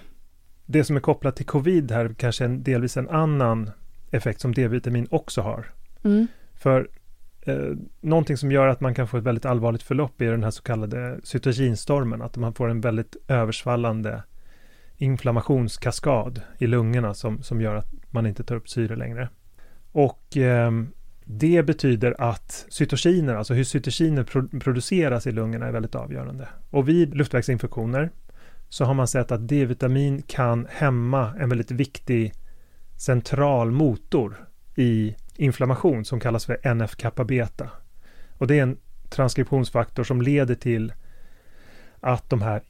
Det 0.67 0.85
som 0.85 0.97
är 0.97 1.01
kopplat 1.01 1.37
till 1.37 1.47
covid 1.47 1.91
här 1.91 2.15
kanske 2.19 2.45
är 2.45 2.49
delvis 2.49 2.97
en 2.97 3.09
annan 3.09 3.71
effekt 4.11 4.41
som 4.41 4.55
D-vitamin 4.55 5.07
också 5.11 5.41
har. 5.41 5.67
Mm. 6.05 6.27
För 6.55 6.89
eh, 7.43 7.73
någonting 8.01 8.37
som 8.37 8.53
gör 8.53 8.67
att 8.67 8.81
man 8.81 8.95
kan 8.95 9.09
få 9.09 9.17
ett 9.17 9.25
väldigt 9.25 9.45
allvarligt 9.45 9.83
förlopp 9.83 10.21
är 10.21 10.31
den 10.31 10.45
här 10.45 10.51
så 10.51 10.63
kallade 10.63 11.21
cytokinstormen, 11.23 12.23
att 12.23 12.37
man 12.37 12.55
får 12.55 12.69
en 12.69 12.81
väldigt 12.81 13.17
översvallande 13.29 14.23
inflammationskaskad 14.97 16.43
i 16.59 16.67
lungorna 16.67 17.15
som, 17.15 17.43
som 17.43 17.61
gör 17.61 17.75
att 17.75 17.93
man 18.11 18.27
inte 18.27 18.45
tar 18.45 18.57
upp 18.57 18.69
syre 18.69 18.97
längre. 18.97 19.29
Och 19.93 20.37
eh, 20.37 20.71
det 21.25 21.63
betyder 21.63 22.15
att 22.19 22.67
cytokiner, 22.69 23.35
alltså 23.35 23.55
hur 23.55 23.65
cytokiner 23.65 24.23
pro 24.23 24.49
produceras 24.61 25.27
i 25.27 25.33
lungorna 25.33 25.67
är 25.67 25.73
väldigt 25.73 25.95
avgörande. 25.95 26.49
Och 26.71 26.89
vid 26.89 27.17
luftvägsinfektioner 27.17 28.11
så 28.69 28.85
har 28.85 28.95
man 28.95 29.09
sett 29.09 29.33
att 29.33 29.49
D-vitamin 29.49 30.23
kan 30.23 30.67
hämma 30.71 31.35
en 31.39 31.49
väldigt 31.49 31.71
viktig 31.71 32.33
central 32.97 33.71
motor 33.71 34.49
i 34.77 35.15
inflammation 35.37 36.05
som 36.05 36.21
kallas 36.21 36.47
för 36.47 36.59
NF-kappa-beta. 36.63 37.71
Och 38.39 38.47
det 38.47 38.59
är 38.59 38.63
en 38.63 38.79
transkriptionsfaktor 39.09 40.05
som 40.05 40.23
leder 40.23 40.55
till 40.55 40.93
att 42.01 42.31
de 42.31 42.43
här 42.43 42.63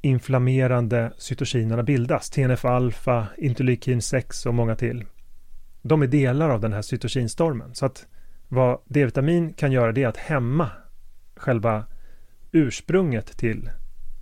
inflammerande 0.00 1.12
cytokinerna 1.16 1.82
bildas. 1.82 2.30
TNF-alfa, 2.30 3.26
interleukin 3.38 4.02
6 4.02 4.46
och 4.46 4.54
många 4.54 4.76
till 4.76 5.04
de 5.82 6.02
är 6.02 6.06
delar 6.06 6.50
av 6.50 6.60
den 6.60 6.72
här 6.72 6.82
cytokinstormen. 6.82 7.74
Så 7.74 7.86
att 7.86 8.06
vad 8.48 8.80
D-vitamin 8.84 9.52
kan 9.52 9.72
göra 9.72 9.92
det 9.92 10.02
är 10.02 10.08
att 10.08 10.16
hämma 10.16 10.70
själva 11.36 11.84
ursprunget 12.52 13.38
till 13.38 13.70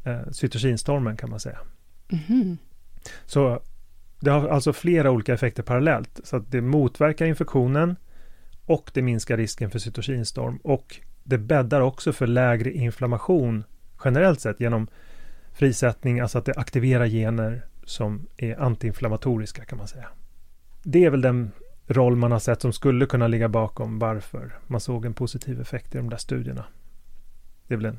eh, 0.05 0.31
cytokinstormen 0.31 1.17
kan 1.17 1.31
man 1.31 1.41
säga. 1.41 1.59
Mm. 2.29 2.59
Så 3.25 3.63
det 4.27 4.33
har 4.33 4.49
alltså 4.49 4.73
flera 4.73 5.11
olika 5.11 5.35
effekter 5.35 5.63
parallellt. 5.63 6.21
Så 6.25 6.37
att 6.37 6.51
det 6.51 6.61
motverkar 6.61 7.27
infektionen 7.27 7.97
och 8.67 8.91
det 8.95 9.03
minskar 9.03 9.37
risken 9.37 9.71
för 9.71 9.79
cytokinstorm 9.79 10.57
och 10.57 11.01
det 11.25 11.39
bäddar 11.39 11.81
också 11.81 12.13
för 12.13 12.27
lägre 12.27 12.73
inflammation 12.73 13.65
generellt 14.05 14.41
sett 14.41 14.61
genom 14.61 14.89
frisättning, 15.53 16.21
alltså 16.21 16.39
att 16.39 16.45
det 16.45 16.55
aktiverar 16.57 17.07
gener 17.07 17.67
som 17.85 18.27
är 18.37 18.61
antiinflammatoriska 18.61 19.65
kan 19.65 19.79
man 19.79 19.89
säga 19.89 20.09
det 20.89 21.05
är 21.05 21.11
väl 21.11 21.21
den 21.21 21.51
roll 21.87 22.17
man 22.17 22.33
har 22.33 22.39
sett 22.39 22.63
som 22.63 22.73
skulle 22.73 23.07
kunna 23.07 23.29
ligga 23.29 23.49
bakom 23.49 23.99
varför 23.99 24.59
man 24.67 24.81
såg 24.81 25.05
en 25.05 25.15
positiv 25.15 25.61
effekt 25.61 25.95
i 25.95 25.99
de 25.99 26.11
där 26.11 26.17
studierna. 26.17 26.65
Det 27.67 27.75
är 27.75 27.79
väl 27.79 27.87
en, 27.87 27.99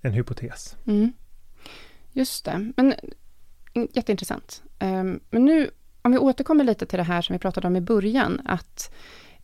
en 0.00 0.12
hypotes. 0.12 0.76
Mm. 0.86 1.12
Just 2.12 2.44
det, 2.44 2.72
men 2.76 2.94
jätteintressant. 3.74 4.62
Um, 4.78 5.20
men 5.30 5.44
nu, 5.44 5.70
om 6.02 6.12
vi 6.12 6.18
återkommer 6.18 6.64
lite 6.64 6.86
till 6.86 6.98
det 6.98 7.02
här 7.02 7.22
som 7.22 7.32
vi 7.32 7.38
pratade 7.38 7.66
om 7.66 7.76
i 7.76 7.80
början, 7.80 8.40
att 8.44 8.94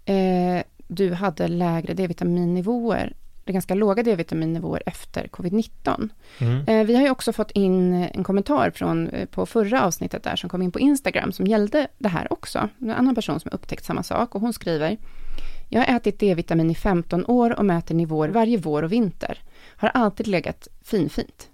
eh, 0.04 0.62
du 0.88 1.12
hade 1.12 1.48
lägre 1.48 1.94
D-vitaminnivåer 1.94 3.14
ganska 3.52 3.74
låga 3.74 4.02
D-vitaminnivåer 4.02 4.82
efter 4.86 5.26
covid-19. 5.26 6.08
Mm. 6.38 6.64
Eh, 6.66 6.86
vi 6.86 6.94
har 6.96 7.02
ju 7.02 7.10
också 7.10 7.32
fått 7.32 7.50
in 7.50 7.94
en 7.94 8.24
kommentar 8.24 8.70
från, 8.70 9.08
eh, 9.08 9.26
på 9.26 9.46
förra 9.46 9.84
avsnittet 9.84 10.22
där, 10.22 10.36
som 10.36 10.50
kom 10.50 10.62
in 10.62 10.72
på 10.72 10.80
Instagram, 10.80 11.32
som 11.32 11.46
gällde 11.46 11.88
det 11.98 12.08
här 12.08 12.32
också. 12.32 12.68
En 12.78 12.90
annan 12.90 13.14
person 13.14 13.40
som 13.40 13.48
har 13.50 13.58
upptäckt 13.58 13.84
samma 13.84 14.02
sak 14.02 14.34
och 14.34 14.40
hon 14.40 14.52
skriver 14.52 14.96
jag 15.68 15.80
har 15.80 15.96
ätit 15.96 16.18
D-vitamin 16.18 16.70
i 16.70 16.74
15 16.74 17.24
år 17.26 17.58
och 17.58 17.64
mäter 17.64 17.94
nivåer 17.94 18.28
varje 18.28 18.58
vår 18.58 18.82
och 18.82 18.92
vinter. 18.92 19.38
Har 19.76 19.88
alltid 19.88 20.26
legat 20.26 20.68
finfint. 20.82 21.48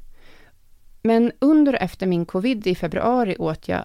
Men 1.02 1.32
under 1.38 1.72
och 1.72 1.82
efter 1.82 2.06
min 2.06 2.26
covid 2.26 2.66
i 2.66 2.74
februari 2.74 3.36
åt 3.38 3.68
jag 3.68 3.84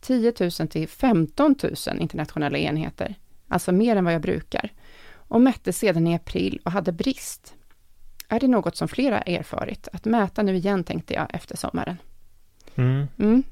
10 0.00 0.32
000 0.40 0.50
till 0.50 0.88
15 0.88 1.56
000 1.62 2.00
internationella 2.00 2.58
enheter, 2.58 3.14
alltså 3.48 3.72
mer 3.72 3.96
än 3.96 4.04
vad 4.04 4.14
jag 4.14 4.22
brukar, 4.22 4.72
och 5.12 5.40
mätte 5.40 5.72
sedan 5.72 6.06
i 6.06 6.14
april 6.14 6.60
och 6.64 6.72
hade 6.72 6.92
brist. 6.92 7.54
Är 8.28 8.40
det 8.40 8.48
något 8.48 8.76
som 8.76 8.88
flera 8.88 9.20
erfarit? 9.20 9.88
Att 9.92 10.04
mäta 10.04 10.42
nu 10.42 10.56
igen, 10.56 10.84
tänkte 10.84 11.14
jag 11.14 11.26
efter 11.34 11.56
sommaren. 11.56 11.96
Mm. 12.74 13.06
Mm. 13.18 13.42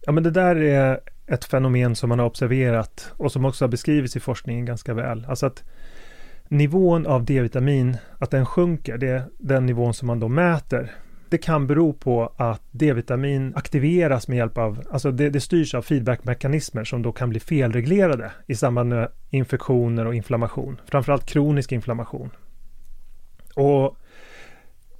Ja, 0.00 0.12
men 0.12 0.22
det 0.22 0.30
där 0.30 0.56
är 0.56 1.00
ett 1.26 1.44
fenomen 1.44 1.96
som 1.96 2.08
man 2.08 2.18
har 2.18 2.26
observerat 2.26 3.12
och 3.16 3.32
som 3.32 3.44
också 3.44 3.64
har 3.64 3.68
beskrivits 3.68 4.16
i 4.16 4.20
forskningen 4.20 4.64
ganska 4.64 4.94
väl. 4.94 5.26
Alltså 5.28 5.46
att 5.46 5.64
nivån 6.48 7.06
av 7.06 7.24
D-vitamin, 7.24 7.96
att 8.18 8.30
den 8.30 8.46
sjunker, 8.46 8.98
det 8.98 9.08
är 9.08 9.22
den 9.38 9.66
nivån 9.66 9.94
som 9.94 10.06
man 10.06 10.20
då 10.20 10.28
mäter. 10.28 10.94
Det 11.28 11.38
kan 11.38 11.66
bero 11.66 11.92
på 11.92 12.32
att 12.36 12.62
D-vitamin 12.70 13.52
aktiveras 13.56 14.28
med 14.28 14.36
hjälp 14.36 14.58
av, 14.58 14.82
alltså 14.90 15.10
det, 15.10 15.30
det 15.30 15.40
styrs 15.40 15.74
av 15.74 15.82
feedbackmekanismer 15.82 16.84
som 16.84 17.02
då 17.02 17.12
kan 17.12 17.30
bli 17.30 17.40
felreglerade 17.40 18.32
i 18.46 18.54
samband 18.54 18.88
med 18.88 19.08
infektioner 19.30 20.06
och 20.06 20.14
inflammation, 20.14 20.80
framförallt 20.86 21.26
kronisk 21.26 21.72
inflammation. 21.72 22.30
Och 23.54 23.96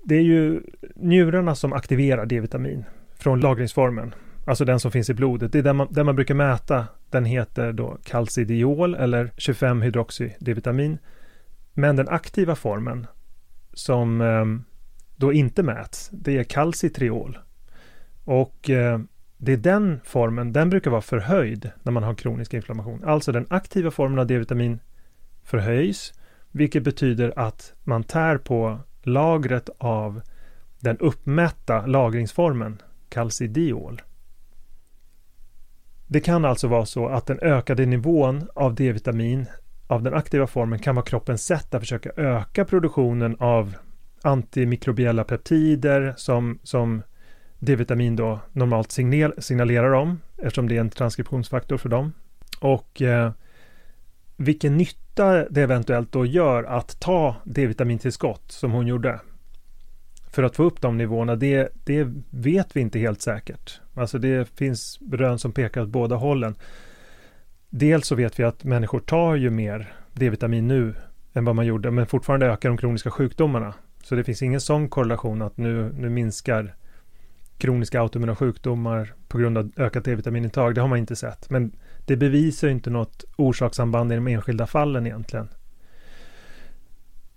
det 0.04 0.14
är 0.14 0.22
ju 0.22 0.62
njurarna 0.94 1.54
som 1.54 1.72
aktiverar 1.72 2.26
D-vitamin 2.26 2.84
från 3.18 3.40
lagringsformen, 3.40 4.14
alltså 4.44 4.64
den 4.64 4.80
som 4.80 4.90
finns 4.90 5.10
i 5.10 5.14
blodet. 5.14 5.52
Det 5.52 5.58
är 5.58 5.62
den 5.62 5.76
man, 5.76 5.88
den 5.90 6.06
man 6.06 6.16
brukar 6.16 6.34
mäta. 6.34 6.86
Den 7.10 7.24
heter 7.24 7.72
då 7.72 7.98
calcidiol 8.04 8.94
eller 8.94 9.32
25 9.36 9.82
hydroxy 9.82 10.30
D-vitamin. 10.40 10.98
Men 11.72 11.96
den 11.96 12.08
aktiva 12.08 12.54
formen 12.54 13.06
som 13.72 14.20
eh, 14.20 14.44
då 15.16 15.33
inte 15.33 15.62
mäts, 15.62 16.11
det 16.12 16.38
är 16.38 16.44
calcitriol. 16.44 17.38
Och 18.24 18.70
eh, 18.70 19.00
det 19.37 19.52
är 19.52 19.57
den 19.57 20.00
formen, 20.05 20.52
den 20.52 20.70
brukar 20.70 20.90
vara 20.90 21.00
förhöjd 21.00 21.70
när 21.83 21.92
man 21.92 22.02
har 22.02 22.14
kronisk 22.14 22.55
inflammation. 22.55 23.05
Alltså 23.05 23.33
den 23.33 23.46
aktiva 23.50 23.90
formen 23.90 24.18
av 24.18 24.26
D-vitamin 24.26 24.81
förhöjs, 25.44 26.12
vilket 26.50 26.83
betyder 26.83 27.38
att 27.38 27.74
man 27.85 28.05
tär 28.05 28.38
på 28.38 28.79
lagret 29.02 29.70
av 29.79 30.20
den 30.81 30.98
uppmätta 30.98 31.87
lagringsformen 31.87 32.83
calcidiol. 33.09 34.02
Det 36.07 36.20
kan 36.20 36.44
alltså 36.44 36.68
vara 36.68 36.87
så 36.87 37.09
att 37.09 37.26
den 37.26 37.38
ökade 37.42 37.87
nivån 37.87 38.48
av 38.55 38.74
D-vitamin 38.74 39.46
av 39.87 40.02
den 40.02 40.14
aktiva 40.14 40.46
formen 40.46 40.79
kan 40.79 40.94
vara 40.94 41.05
kroppens 41.05 41.44
sätt 41.44 41.74
att 41.74 41.83
försöka 41.83 42.11
öka 42.16 42.64
produktionen 42.64 43.37
av 43.38 43.74
antimikrobiella 44.26 45.24
peptider 45.24 46.14
som, 46.16 46.58
som 46.62 47.02
D-vitamin 47.58 48.16
då 48.16 48.40
normalt 48.52 48.92
signal, 48.92 49.34
signalerar 49.38 49.92
om 49.92 50.20
eftersom 50.36 50.68
det 50.68 50.76
är 50.76 50.80
en 50.80 50.90
transkriptionsfaktor 50.90 51.76
för 51.76 51.88
dem. 51.88 52.12
Och 52.60 53.02
eh, 53.02 53.30
vilken 54.36 54.76
nytta 54.76 55.48
det 55.48 55.62
eventuellt 55.62 56.12
då 56.12 56.26
gör 56.26 56.64
att 56.64 57.00
ta 57.00 57.36
D-vitamintillskott 57.44 58.52
som 58.52 58.72
hon 58.72 58.86
gjorde 58.86 59.20
för 60.30 60.42
att 60.42 60.56
få 60.56 60.62
upp 60.62 60.80
de 60.80 60.96
nivåerna, 60.96 61.36
det, 61.36 61.68
det 61.84 62.08
vet 62.30 62.76
vi 62.76 62.80
inte 62.80 62.98
helt 62.98 63.22
säkert. 63.22 63.80
Alltså 63.94 64.18
det 64.18 64.48
finns 64.48 64.98
rön 65.12 65.38
som 65.38 65.52
pekar 65.52 65.82
åt 65.82 65.88
båda 65.88 66.16
hållen. 66.16 66.54
Dels 67.70 68.06
så 68.06 68.14
vet 68.14 68.38
vi 68.38 68.44
att 68.44 68.64
människor 68.64 69.00
tar 69.00 69.34
ju 69.34 69.50
mer 69.50 69.92
D-vitamin 70.12 70.68
nu 70.68 70.94
än 71.32 71.44
vad 71.44 71.56
man 71.56 71.66
gjorde, 71.66 71.90
men 71.90 72.06
fortfarande 72.06 72.46
ökar 72.46 72.68
de 72.68 72.78
kroniska 72.78 73.10
sjukdomarna. 73.10 73.74
Så 74.06 74.14
det 74.14 74.24
finns 74.24 74.42
ingen 74.42 74.60
sån 74.60 74.88
korrelation 74.88 75.42
att 75.42 75.56
nu, 75.56 75.92
nu 75.96 76.08
minskar 76.08 76.74
kroniska 77.58 78.00
autoimmuna 78.00 78.36
sjukdomar 78.36 79.14
på 79.28 79.38
grund 79.38 79.58
av 79.58 79.72
ökat 79.76 80.04
D-vitaminintag. 80.04 80.74
Det 80.74 80.80
har 80.80 80.88
man 80.88 80.98
inte 80.98 81.16
sett. 81.16 81.50
Men 81.50 81.72
det 82.04 82.16
bevisar 82.16 82.68
inte 82.68 82.90
något 82.90 83.24
orsakssamband 83.36 84.12
i 84.12 84.14
de 84.14 84.26
enskilda 84.26 84.66
fallen 84.66 85.06
egentligen. 85.06 85.48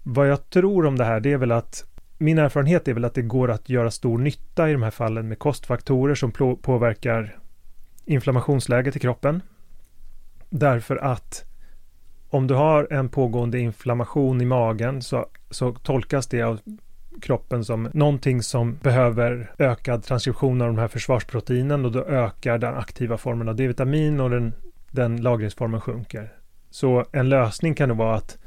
Vad 0.04 0.30
jag 0.30 0.50
tror 0.50 0.86
om 0.86 0.98
det 0.98 1.06
här, 1.06 1.20
det 1.20 1.32
är 1.32 1.38
väl 1.38 1.52
att 1.52 1.86
min 2.18 2.38
erfarenhet 2.38 2.88
är 2.88 2.94
väl 2.94 3.06
att 3.06 3.14
det 3.14 3.22
går 3.22 3.52
att 3.52 3.70
göra 3.70 3.92
stor 3.92 4.18
nytta 4.18 4.70
i 4.70 4.74
de 4.74 4.84
här 4.84 4.92
fallen 4.92 5.28
med 5.28 5.40
kostfaktorer 5.40 6.16
som 6.16 6.32
påverkar 6.62 7.40
inflammationsläget 8.06 8.96
i 8.96 9.00
kroppen. 9.00 9.42
Därför 10.50 10.96
att 10.96 11.49
om 12.30 12.48
du 12.48 12.54
har 12.54 12.88
en 12.94 13.10
pågående 13.10 13.60
inflammation 13.60 14.42
i 14.42 14.46
magen 14.46 15.02
så, 15.02 15.26
så 15.50 15.74
tolkas 15.74 16.28
det 16.28 16.42
av 16.42 16.60
kroppen 17.22 17.66
som 17.66 17.90
någonting 17.94 18.44
som 18.44 18.78
behöver 18.84 19.52
ökad 19.58 20.04
transkription 20.04 20.62
av 20.62 20.68
de 20.68 20.78
här 20.78 20.88
försvarsproteinen 20.88 21.86
och 21.86 21.92
då 21.92 22.04
ökar 22.04 22.58
den 22.58 22.74
aktiva 22.74 23.18
formen 23.18 23.50
av 23.50 23.56
D-vitamin 23.56 24.20
och 24.20 24.30
den, 24.30 24.54
den 24.92 25.22
lagringsformen 25.22 25.82
sjunker. 25.82 26.34
Så 26.70 27.06
en 27.12 27.30
lösning 27.30 27.76
kan 27.76 27.90
då 27.90 27.96
vara 27.96 28.16
att 28.16 28.38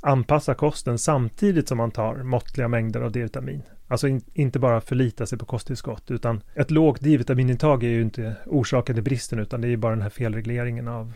anpassa 0.00 0.54
kosten 0.54 0.98
samtidigt 0.98 1.68
som 1.68 1.78
man 1.78 1.90
tar 1.90 2.16
måttliga 2.16 2.68
mängder 2.68 3.00
av 3.00 3.12
D-vitamin. 3.12 3.62
Alltså 3.88 4.08
in, 4.08 4.20
inte 4.34 4.58
bara 4.58 4.80
förlita 4.80 5.26
sig 5.26 5.38
på 5.38 5.44
kosttillskott 5.44 6.10
utan 6.10 6.42
ett 6.54 6.70
lågt 6.70 7.00
D-vitaminintag 7.00 7.84
är 7.84 7.88
ju 7.88 8.02
inte 8.02 8.36
orsaken 8.46 8.94
till 8.94 9.04
bristen 9.04 9.38
utan 9.38 9.60
det 9.60 9.66
är 9.66 9.70
ju 9.70 9.76
bara 9.76 9.94
den 9.94 10.02
här 10.02 10.10
felregleringen 10.10 10.88
av 10.88 11.12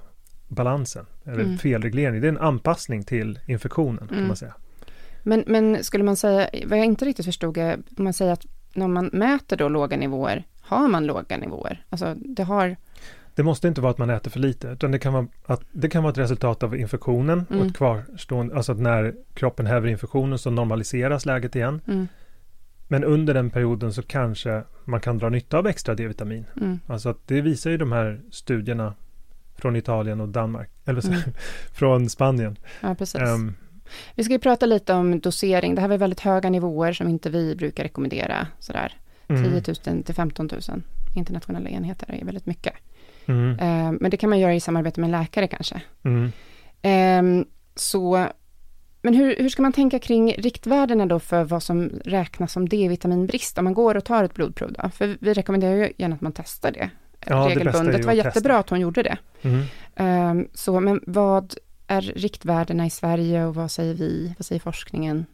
balansen. 0.55 1.07
Eller 1.25 1.45
mm. 1.45 1.59
felreglering. 1.59 2.21
Det 2.21 2.27
är 2.27 2.33
en 2.33 2.39
anpassning 2.39 3.03
till 3.03 3.39
infektionen 3.47 4.03
mm. 4.03 4.15
kan 4.15 4.27
man 4.27 4.37
säga. 4.37 4.55
Men, 5.23 5.45
men 5.47 5.85
skulle 5.85 6.05
man 6.05 6.17
säga, 6.17 6.49
vad 6.67 6.79
jag 6.79 6.87
inte 6.87 7.05
riktigt 7.05 7.27
förstod 7.27 7.59
är, 7.59 7.75
om 7.75 8.05
man 8.05 8.13
säger 8.13 8.33
att 8.33 8.47
när 8.75 8.89
man 8.89 9.11
mäter 9.13 9.57
då 9.57 9.69
låga 9.69 9.97
nivåer, 9.97 10.45
har 10.61 10.89
man 10.89 11.07
låga 11.07 11.37
nivåer? 11.37 11.85
Alltså 11.91 12.15
det 12.15 12.43
har 12.43 12.77
det 13.35 13.43
måste 13.43 13.69
inte 13.69 13.81
vara 13.81 13.91
att 13.91 13.99
man 13.99 14.11
äter 14.11 14.31
för 14.31 14.41
lite, 14.41 14.69
utan 14.69 14.91
det 14.91 14.99
kan 14.99 15.13
vara, 15.13 15.27
att, 15.47 15.63
det 15.73 15.89
kan 15.89 16.03
vara 16.03 16.11
ett 16.11 16.19
resultat 16.19 16.63
av 16.63 16.77
infektionen 16.77 17.47
mm. 17.51 17.61
och 17.61 17.67
ett 17.67 17.77
kvarstående, 17.77 18.57
alltså 18.57 18.73
att 18.73 18.79
när 18.79 19.15
kroppen 19.35 19.67
häver 19.67 19.89
infektionen 19.89 20.39
så 20.39 20.51
normaliseras 20.51 21.27
läget 21.27 21.57
igen. 21.57 21.81
Mm. 21.87 22.09
Men 22.89 23.05
under 23.05 23.35
den 23.35 23.51
perioden 23.51 23.93
så 23.93 24.03
kanske 24.03 24.63
man 24.85 25.01
kan 25.01 25.19
dra 25.19 25.29
nytta 25.29 25.59
av 25.59 25.67
extra 25.67 25.95
D-vitamin. 25.95 26.45
Mm. 26.61 26.81
Alltså 26.87 27.09
att 27.09 27.27
det 27.27 27.41
visar 27.41 27.71
ju 27.71 27.77
de 27.77 27.93
här 27.93 28.21
studierna 28.31 28.95
från 29.65 29.77
Italien 29.77 30.21
och 30.21 30.29
Danmark, 30.29 30.71
eller 30.85 31.07
mm. 31.07 31.21
från 31.73 32.09
Spanien. 32.09 32.57
Ja, 32.81 32.95
precis. 32.95 33.21
Um, 33.21 33.55
vi 34.15 34.25
ska 34.25 34.33
ju 34.33 34.39
prata 34.39 34.67
lite 34.67 34.93
om 34.93 35.21
dosering. 35.21 35.75
Det 35.75 35.81
här 35.81 35.89
var 35.89 35.99
väldigt 35.99 36.21
höga 36.21 36.51
nivåer 36.51 36.93
som 36.93 37.09
inte 37.09 37.31
vi 37.31 37.57
brukar 37.57 37.83
rekommendera. 37.83 38.47
Sådär. 38.59 38.97
10 39.29 39.63
000 39.87 40.03
till 40.03 40.15
15 40.15 40.49
000 40.69 40.83
internationella 41.15 41.69
enheter 41.69 42.15
är 42.21 42.25
väldigt 42.25 42.47
mycket. 42.47 42.75
Mm. 43.27 43.51
Uh, 43.51 43.99
men 44.01 44.11
det 44.11 44.17
kan 44.17 44.31
man 44.31 44.39
göra 44.39 44.55
i 44.55 44.61
samarbete 44.61 45.01
med 45.01 45.09
en 45.09 45.21
läkare 45.21 45.49
kanske. 45.49 45.83
Mm. 46.03 46.25
Uh, 47.41 47.45
så, 47.75 48.27
men 49.03 49.15
hur, 49.15 49.37
hur 49.37 49.49
ska 49.49 49.63
man 49.63 49.73
tänka 49.73 49.99
kring 49.99 50.33
riktvärdena 50.33 51.07
då 51.07 51.21
för 51.21 51.45
vad 51.45 51.63
som 51.63 51.91
räknas 52.05 52.53
som 52.53 52.69
D-vitaminbrist 52.69 53.59
om 53.59 53.65
man 53.65 53.75
går 53.75 53.95
och 53.95 54.05
tar 54.05 54.25
ett 54.25 54.35
blodprov 54.35 54.73
då? 54.73 54.89
För 54.89 55.17
vi 55.21 55.35
rekommenderar 55.35 55.75
ju 55.75 55.93
gärna 55.97 56.15
att 56.15 56.21
man 56.21 56.33
testar 56.33 56.73
det 56.73 56.91
ja, 57.27 57.47
regelbundet. 57.49 57.93
Det, 57.93 57.99
det 57.99 58.07
var 58.07 58.13
jättebra 58.13 58.59
att 58.59 58.71
hon 58.71 58.81
gjorde 58.81 59.03
det. 59.03 59.19
Mm. 59.43 60.39
Uh, 60.41 60.47
så, 60.55 60.81
men 60.81 61.01
vad 61.07 61.55
är 61.87 62.01
riktvärdena 62.01 62.87
i 62.87 62.91
Sverige 62.91 63.45
och 63.45 63.55
vad 63.55 63.71
säger 63.71 63.95
vi? 63.95 64.35
Vad 64.39 64.47
säger 64.47 64.61
forskningen? 64.61 65.27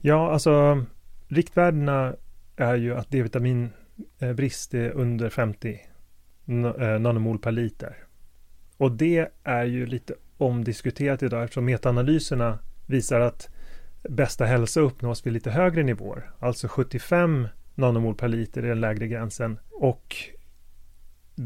Ja, 0.00 0.32
alltså 0.32 0.84
riktvärdena 1.28 2.14
är 2.56 2.74
ju 2.74 2.94
att 2.94 3.10
D-vitaminbrist 3.10 4.74
är 4.74 4.90
under 4.90 5.28
50 5.28 5.80
Eh, 6.48 6.98
nanomol 7.00 7.38
per 7.38 7.52
liter. 7.52 7.96
Och 8.76 8.92
det 8.92 9.28
är 9.44 9.64
ju 9.64 9.86
lite 9.86 10.14
omdiskuterat 10.36 11.22
idag 11.22 11.42
eftersom 11.42 11.64
metaanalyserna 11.64 12.58
visar 12.86 13.20
att 13.20 13.48
bästa 14.08 14.44
hälsa 14.44 14.80
uppnås 14.80 15.26
vid 15.26 15.32
lite 15.32 15.50
högre 15.50 15.82
nivåer. 15.82 16.30
Alltså 16.38 16.68
75 16.68 17.48
nanomol 17.74 18.14
per 18.14 18.28
liter 18.28 18.62
är 18.62 18.68
den 18.68 18.80
lägre 18.80 19.08
gränsen. 19.08 19.58
Och 19.70 20.16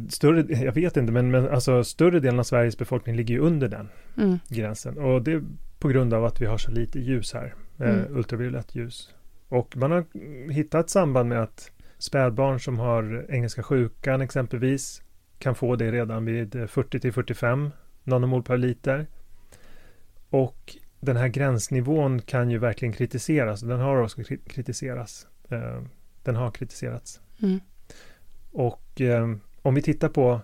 större, 0.09 0.55
jag 0.65 0.73
vet 0.73 0.97
inte, 0.97 1.13
men, 1.13 1.31
men 1.31 1.49
alltså 1.49 1.85
större 1.85 2.21
delen 2.21 2.39
av 2.39 2.45
Sveriges 2.45 2.79
befolkning 2.79 3.17
ligger 3.17 3.35
ju 3.35 3.41
under 3.41 3.69
den 3.69 3.89
mm. 4.17 4.39
gränsen. 4.49 4.99
Och 4.99 5.23
det 5.23 5.33
är 5.33 5.43
på 5.79 5.89
grund 5.89 6.15
av 6.15 6.25
att 6.25 6.41
vi 6.41 6.47
har 6.47 6.59
så 6.59 6.71
lite 6.71 7.01
ljus 7.01 7.35
här, 7.35 7.55
eh, 7.79 7.89
mm. 7.89 8.01
eh, 8.01 8.17
ultraviolett 8.17 8.75
ljus. 8.75 9.15
Och 9.49 9.77
man 9.77 9.91
har 9.91 10.05
hittat 10.51 10.91
samband 10.91 11.29
med 11.29 11.43
att 11.43 11.71
Spädbarn 11.99 12.61
som 12.61 12.79
har 12.79 13.27
engelska 13.29 13.63
sjukan 13.63 14.21
exempelvis 14.21 15.03
kan 15.39 15.55
få 15.55 15.77
det 15.77 15.93
redan 15.93 16.25
vid 16.25 16.71
40 16.71 17.01
till 17.01 17.13
45 17.13 17.71
nanomol 18.05 18.43
per 18.43 18.57
liter. 18.57 19.07
Och 20.31 20.77
den 21.01 21.17
här 21.17 21.29
gränsnivån 21.29 22.23
kan 22.23 22.51
ju 22.51 22.59
verkligen 22.59 22.93
kritiseras. 22.93 23.61
Den 23.61 23.81
har 23.81 24.03
också 24.03 24.23
kritiserats. 24.47 25.27
Eh, 25.49 25.83
den 26.23 26.37
har 26.37 26.51
kritiserats. 26.51 27.21
Mm. 27.43 27.61
Och 28.53 29.01
eh, 29.01 29.37
om 29.63 29.75
vi 29.75 29.83
tittar 29.83 30.09
på 30.09 30.41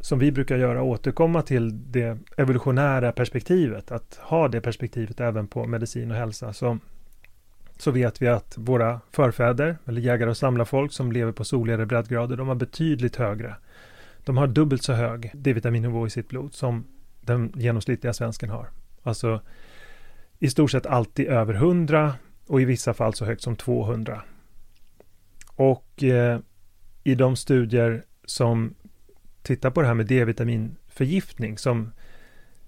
som 0.00 0.18
vi 0.18 0.32
brukar 0.32 0.56
göra, 0.58 0.82
återkomma 0.82 1.42
till 1.42 1.92
det 1.92 2.18
evolutionära 2.36 3.12
perspektivet, 3.12 3.92
att 3.92 4.18
ha 4.22 4.48
det 4.48 4.60
perspektivet 4.60 5.20
även 5.20 5.46
på 5.46 5.66
medicin 5.66 6.10
och 6.10 6.16
hälsa. 6.16 6.52
Så 6.52 6.78
så 7.78 7.90
vet 7.90 8.22
vi 8.22 8.28
att 8.28 8.54
våra 8.58 9.00
förfäder, 9.10 9.78
eller 9.86 10.00
jägare 10.00 10.30
och 10.30 10.36
samlarfolk 10.36 10.92
som 10.92 11.12
lever 11.12 11.32
på 11.32 11.44
soligare 11.44 11.86
breddgrader, 11.86 12.36
de 12.36 12.48
har 12.48 12.54
betydligt 12.54 13.16
högre. 13.16 13.56
De 14.24 14.36
har 14.36 14.46
dubbelt 14.46 14.82
så 14.82 14.92
hög 14.92 15.30
D-vitaminnivå 15.34 16.06
i 16.06 16.10
sitt 16.10 16.28
blod 16.28 16.54
som 16.54 16.84
den 17.20 17.52
genomsnittliga 17.56 18.12
svensken 18.12 18.50
har. 18.50 18.68
Alltså 19.02 19.40
i 20.38 20.50
stort 20.50 20.70
sett 20.70 20.86
alltid 20.86 21.26
över 21.26 21.54
100 21.54 22.14
och 22.46 22.60
i 22.60 22.64
vissa 22.64 22.94
fall 22.94 23.14
så 23.14 23.24
högt 23.24 23.42
som 23.42 23.56
200. 23.56 24.22
Och 25.54 26.04
eh, 26.04 26.38
i 27.08 27.14
de 27.14 27.36
studier 27.36 28.04
som 28.24 28.74
tittar 29.42 29.70
på 29.70 29.80
det 29.80 29.86
här 29.86 29.94
med 29.94 30.06
D-vitaminförgiftning 30.06 31.58
som, 31.58 31.92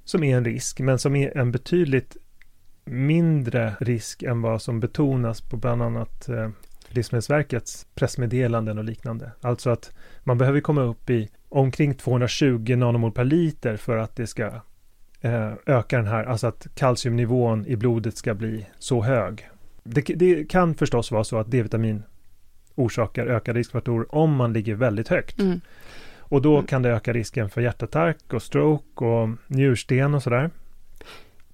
som 0.05 0.25
är 0.25 0.37
en 0.37 0.45
risk, 0.45 0.81
men 0.81 0.99
som 0.99 1.17
är 1.17 1.39
en 1.39 1.53
betydligt 1.53 2.17
mindre 2.85 3.75
risk 3.81 4.23
än 4.23 4.43
vad 4.43 4.63
som 4.63 4.81
betonas 4.81 5.41
på 5.41 5.57
bland 5.57 5.83
annat 5.83 6.29
eh, 6.29 6.51
Livsmedelsverkets 6.89 7.87
pressmeddelanden 7.95 8.79
och 8.79 8.85
liknande. 8.85 9.33
Alltså 9.41 9.71
att 9.71 9.93
man 10.21 10.39
behöver 10.39 10.61
komma 10.61 10.83
upp 10.83 11.11
i 11.11 11.31
omkring 11.49 11.95
220 11.95 12.77
nanomol 12.77 13.13
per 13.13 13.25
liter 13.25 13.77
för 13.77 13.97
att 13.97 14.17
det 14.17 14.27
ska 14.27 14.47
eh, 15.21 15.53
öka 15.67 15.97
den 15.97 16.07
här, 16.07 16.25
alltså 16.25 16.47
att 16.47 16.67
kalciumnivån 16.75 17.67
i 17.67 17.77
blodet 17.77 18.17
ska 18.17 18.35
bli 18.35 18.67
så 18.79 19.03
hög. 19.03 19.49
Det, 19.83 20.01
det 20.01 20.51
kan 20.51 20.75
förstås 20.75 21.11
vara 21.11 21.25
så 21.25 21.39
att 21.39 21.51
D-vitamin 21.51 22.03
orsakar 22.75 23.27
ökade 23.27 23.59
riskfaktorer 23.59 24.15
om 24.15 24.37
man 24.37 24.53
ligger 24.53 24.75
väldigt 24.75 25.09
högt. 25.09 25.41
Mm. 25.41 25.61
Och 26.19 26.43
då 26.43 26.55
mm. 26.55 26.67
kan 26.67 26.83
det 26.83 26.91
öka 26.91 27.13
risken 27.13 27.51
för 27.51 27.61
hjärtattack 27.61 28.35
och 28.35 28.43
stroke 28.43 29.05
och 29.05 29.29
njursten 29.47 30.15
och 30.15 30.23
sådär. 30.23 30.51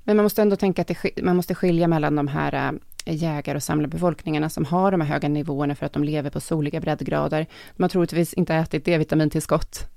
Men 0.04 0.16
man 0.16 0.22
måste 0.22 0.42
ändå 0.42 0.56
tänka 0.56 0.82
att 0.82 0.88
det, 0.88 1.22
man 1.22 1.36
måste 1.36 1.54
skilja 1.54 1.88
mellan 1.88 2.16
de 2.16 2.28
här 2.28 2.72
äh, 3.04 3.14
jägar 3.14 3.54
och 3.54 3.62
samlarbefolkningarna 3.62 4.50
som 4.50 4.64
har 4.64 4.90
de 4.90 5.00
här 5.00 5.08
höga 5.08 5.28
nivåerna 5.28 5.74
för 5.74 5.86
att 5.86 5.92
de 5.92 6.04
lever 6.04 6.30
på 6.30 6.40
soliga 6.40 6.80
breddgrader. 6.80 7.46
De 7.76 7.82
har 7.82 7.88
troligtvis 7.88 8.34
inte 8.34 8.54
ätit 8.54 8.84
D-vitamintillskott. 8.84 9.88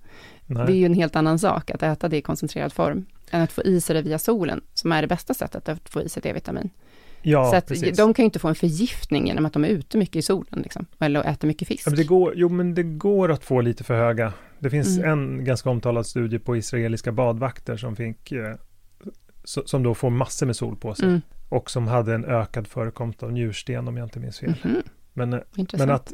Nej. 0.46 0.66
Det 0.66 0.74
är 0.74 0.76
ju 0.76 0.86
en 0.86 0.94
helt 0.94 1.16
annan 1.16 1.40
sak 1.40 1.72
att 1.72 1.84
äta 1.84 2.10
det 2.10 2.18
i 2.18 2.22
koncentrerad 2.22 2.74
form, 2.74 3.06
än 3.32 3.42
att 3.42 3.52
få 3.52 3.64
i 3.64 3.82
sig 3.82 3.96
det 3.96 4.02
via 4.02 4.20
solen, 4.20 4.62
som 4.74 4.92
är 4.92 5.02
det 5.02 5.08
bästa 5.08 5.34
sättet 5.34 5.70
att 5.70 5.90
få 5.90 6.02
i 6.02 6.10
sig 6.10 6.22
D-vitamin. 6.22 6.70
Ja, 7.22 7.52
så 7.52 7.56
att 7.56 7.68
precis. 7.68 7.98
de 7.98 8.14
kan 8.14 8.24
ju 8.24 8.26
inte 8.26 8.40
få 8.40 8.48
en 8.48 8.56
förgiftning 8.56 9.28
genom 9.28 9.46
att 9.46 9.54
de 9.54 9.66
är 9.66 9.70
ute 9.70 9.98
mycket 9.98 10.16
i 10.16 10.22
solen, 10.22 10.62
liksom, 10.62 10.86
eller 11.00 11.24
äter 11.24 11.48
mycket 11.48 11.68
fisk. 11.68 11.88
Ja, 11.88 11.90
men 11.90 11.98
det 11.98 12.04
går, 12.04 12.34
jo, 12.36 12.50
men 12.50 12.74
det 12.76 12.84
går 12.84 13.32
att 13.32 13.44
få 13.44 13.62
lite 13.62 13.84
för 13.84 13.96
höga. 13.98 14.34
Det 14.60 14.70
finns 14.70 14.98
mm. 14.98 15.10
en 15.10 15.46
ganska 15.46 15.70
omtalad 15.70 16.06
studie 16.06 16.40
på 16.40 16.58
israeliska 16.58 17.12
badvakter 17.12 17.78
som 17.78 17.96
fick 17.96 18.32
eh, 18.32 18.56
som 19.44 19.84
då 19.84 19.96
får 19.96 20.10
massor 20.10 20.46
med 20.46 20.56
sol 20.56 20.76
på 20.76 20.96
sig. 20.96 21.08
Mm. 21.08 21.22
Och 21.50 21.72
som 21.72 21.88
hade 21.88 22.14
en 22.14 22.26
ökad 22.26 22.68
förekomst 22.68 23.24
av 23.24 23.32
njursten 23.32 23.88
om 23.88 23.98
jag 23.98 24.06
inte 24.06 24.20
minns 24.20 24.40
fel. 24.40 24.56
Mm. 24.64 24.82
Men, 25.14 25.34
eh, 25.34 25.40
men 25.78 25.90
att 25.90 26.14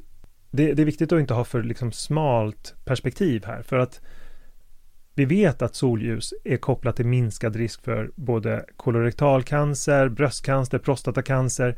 det, 0.51 0.73
det, 0.73 0.81
är 0.81 0.85
viktigt 0.85 1.11
att 1.11 1.19
inte 1.19 1.33
ha 1.33 1.43
för 1.43 1.63
liksom 1.63 1.91
smalt 1.91 2.75
perspektiv 2.85 3.45
här. 3.45 3.61
För 3.61 3.79
att 3.79 4.01
vi 5.15 5.25
vet 5.25 5.61
att 5.61 5.75
solljus 5.75 6.33
är 6.43 6.57
kopplat 6.57 6.95
till 6.95 7.05
minskad 7.05 7.55
risk 7.55 7.83
för 7.83 8.11
både 8.15 8.65
kolorektal 8.77 9.43
cancer, 9.43 10.09
bröstcancer, 10.09 10.77
prostatacancer. 10.77 11.75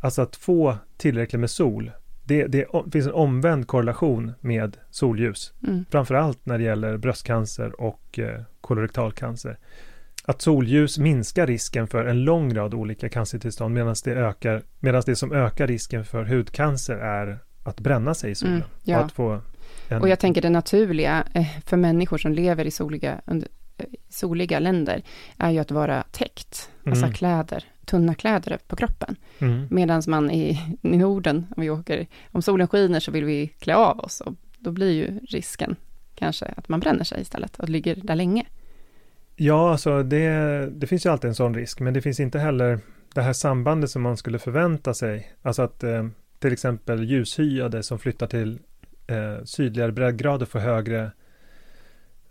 Alltså 0.00 0.22
att 0.22 0.36
få 0.36 0.76
tillräckligt 0.96 1.40
med 1.40 1.50
sol. 1.50 1.90
Det, 2.24 2.46
det 2.46 2.66
finns 2.92 3.06
en 3.06 3.12
omvänd 3.12 3.66
korrelation 3.66 4.32
med 4.40 4.76
solljus. 4.90 5.52
Mm. 5.66 5.84
Framförallt 5.90 6.46
när 6.46 6.58
det 6.58 6.64
gäller 6.64 6.96
bröstcancer 6.96 7.80
och 7.80 8.18
eh, 8.18 8.40
kolorektalcancer 8.60 9.58
att 10.28 10.42
solljus 10.42 10.98
minskar 10.98 11.46
risken 11.46 11.86
för 11.86 12.04
en 12.04 12.24
lång 12.24 12.54
rad 12.54 12.74
olika 12.74 13.08
cancertillstånd 13.08 13.74
medan 13.74 13.94
det, 14.04 14.12
ökar, 14.12 14.62
medan 14.80 15.02
det 15.06 15.16
som 15.16 15.32
ökar 15.32 15.66
risken 15.66 16.04
för 16.04 16.24
hudcancer 16.24 16.96
är 16.96 17.38
att 17.62 17.80
bränna 17.80 18.14
sig 18.14 18.30
i 18.30 18.34
solen. 18.34 18.54
Mm, 18.54 18.68
ja. 18.84 18.98
att 18.98 19.12
få 19.12 19.40
en... 19.88 20.02
och 20.02 20.08
jag 20.08 20.18
tänker 20.18 20.42
det 20.42 20.50
naturliga 20.50 21.24
eh, 21.32 21.46
för 21.66 21.76
människor 21.76 22.18
som 22.18 22.32
lever 22.32 22.64
i 22.64 22.70
soliga, 22.70 23.20
under, 23.26 23.48
eh, 23.78 23.84
soliga 24.08 24.58
länder 24.58 25.02
är 25.36 25.50
ju 25.50 25.58
att 25.58 25.70
vara 25.70 26.02
täckt, 26.02 26.70
alltså 26.84 26.86
mm. 26.86 27.04
alltså 27.04 27.18
kläder, 27.18 27.64
tunna 27.84 28.14
kläder 28.14 28.58
på 28.66 28.76
kroppen. 28.76 29.16
Mm. 29.38 29.66
Medan 29.70 30.02
man 30.06 30.30
i, 30.30 30.60
i 30.82 30.96
Norden, 30.96 31.46
om 31.56 31.62
vi 31.62 31.70
åker, 31.70 32.06
om 32.32 32.42
solen 32.42 32.68
skiner 32.68 33.00
så 33.00 33.10
vill 33.10 33.24
vi 33.24 33.48
klä 33.58 33.74
av 33.74 34.00
oss 34.00 34.20
och 34.20 34.34
då 34.58 34.72
blir 34.72 34.92
ju 34.92 35.20
risken 35.28 35.76
kanske 36.14 36.46
att 36.56 36.68
man 36.68 36.80
bränner 36.80 37.04
sig 37.04 37.20
istället 37.20 37.58
och 37.58 37.68
ligger 37.68 37.96
där 38.02 38.16
länge. 38.16 38.46
Ja, 39.36 39.70
alltså 39.70 40.02
det, 40.02 40.70
det 40.70 40.86
finns 40.86 41.06
ju 41.06 41.10
alltid 41.10 41.28
en 41.28 41.34
sån 41.34 41.54
risk, 41.54 41.80
men 41.80 41.94
det 41.94 42.02
finns 42.02 42.20
inte 42.20 42.38
heller 42.38 42.80
det 43.14 43.22
här 43.22 43.32
sambandet 43.32 43.90
som 43.90 44.02
man 44.02 44.16
skulle 44.16 44.38
förvänta 44.38 44.94
sig. 44.94 45.32
Alltså 45.42 45.62
att 45.62 45.84
eh, 45.84 46.06
till 46.38 46.52
exempel 46.52 47.04
ljushyade 47.04 47.82
som 47.82 47.98
flyttar 47.98 48.26
till 48.26 48.58
eh, 49.08 49.44
sydligare 49.44 49.92
breddgrader 49.92 50.46
får 50.46 50.58
högre 50.58 51.10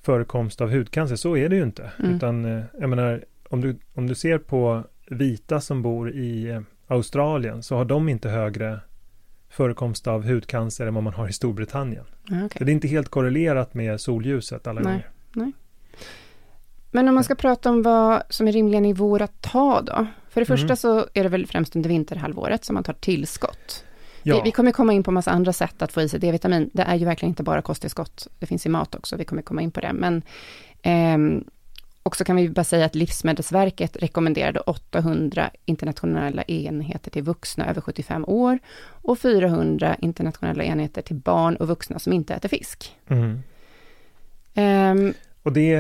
förekomst 0.02 0.62
av 0.62 0.72
hudcancer. 0.72 1.16
Så 1.16 1.38
är 1.38 1.50
det 1.50 1.56
ju 1.56 1.64
inte. 1.64 1.92
Mm. 2.00 2.16
Utan 2.16 2.46
eh, 2.46 2.64
jag 2.80 2.90
menar, 2.90 3.26
om 3.50 3.62
du, 3.62 3.78
om 3.94 4.08
du 4.08 4.16
ser 4.16 4.38
på 4.38 4.84
vita 5.08 5.62
som 5.62 5.82
bor 5.82 6.12
i 6.12 6.50
eh, 6.50 6.62
Australien 6.88 7.64
så 7.64 7.76
har 7.76 7.86
de 7.86 8.10
inte 8.10 8.30
högre 8.30 8.80
förekomst 9.50 10.08
av 10.08 10.26
hudcancer 10.26 10.88
än 10.88 10.94
vad 10.94 11.04
man 11.04 11.14
har 11.14 11.28
i 11.28 11.34
Storbritannien. 11.34 12.06
Okay. 12.26 12.50
Så 12.58 12.64
det 12.64 12.72
är 12.72 12.74
inte 12.74 12.88
helt 12.88 13.10
korrelerat 13.10 13.74
med 13.74 14.02
solljuset 14.02 14.68
alla 14.68 14.82
Nej. 14.82 14.92
gånger. 14.92 15.10
Nej. 15.34 15.52
Men 16.92 17.08
om 17.08 17.16
man 17.16 17.24
ska 17.24 17.36
prata 17.36 17.70
om 17.70 17.82
vad 17.82 18.24
som 18.30 18.48
är 18.48 18.52
rimliga 18.52 18.80
nivåer 18.80 19.22
att 19.22 19.42
ta 19.42 19.82
då? 19.82 20.08
För 20.30 20.42
det 20.42 20.50
mm. 20.50 20.58
första 20.58 20.76
så 20.76 21.08
är 21.14 21.24
det 21.24 21.30
väl 21.30 21.48
främst 21.48 21.76
under 21.76 21.90
vinterhalvåret 21.90 22.66
som 22.66 22.74
man 22.74 22.84
tar 22.84 22.94
tillskott. 22.94 23.84
Ja. 24.28 24.36
Vi, 24.36 24.42
vi, 24.44 24.52
kommer 24.52 24.72
komma 24.72 24.94
in 24.94 25.04
på 25.04 25.12
massa 25.12 25.32
andra 25.32 25.54
sätt 25.54 25.82
att 25.82 25.92
få 25.92 26.02
i 26.02 26.10
sig 26.10 26.20
D-vitamin. 26.20 26.70
Det 26.74 26.84
är 26.84 26.96
ju 26.96 27.06
verkligen 27.06 27.30
inte 27.30 27.44
bara 27.44 27.62
kosttillskott. 27.62 28.28
Det 28.40 28.46
finns 28.46 28.66
i 28.66 28.70
mat 28.70 28.96
också, 28.96 29.16
vi 29.16 29.26
kommer 29.26 29.42
komma 29.42 29.62
in 29.62 29.72
på 29.72 29.80
det. 29.80 29.94
Men 29.94 30.22
eh, 30.82 31.44
också 32.04 32.24
kan 32.24 32.36
vi 32.36 32.50
bara 32.50 32.64
säga 32.64 32.86
att 32.86 32.96
Livsmedelsverket 32.96 33.98
rekommenderade 33.98 34.60
800 34.60 35.50
internationella 35.66 36.44
enheter 36.44 37.12
till 37.12 37.24
vuxna 37.24 37.70
över 37.70 37.82
75 37.82 38.26
år 38.26 38.60
och 39.02 39.20
400 39.20 39.96
internationella 39.96 40.64
enheter 40.64 41.02
till 41.02 41.16
barn 41.16 41.56
och 41.56 41.68
vuxna 41.68 42.00
som 42.00 42.14
inte 42.14 42.34
äter 42.34 42.50
fisk. 42.50 42.96
Mm. 43.08 43.44
Um, 44.56 45.14
och 45.44 45.54
det 45.54 45.74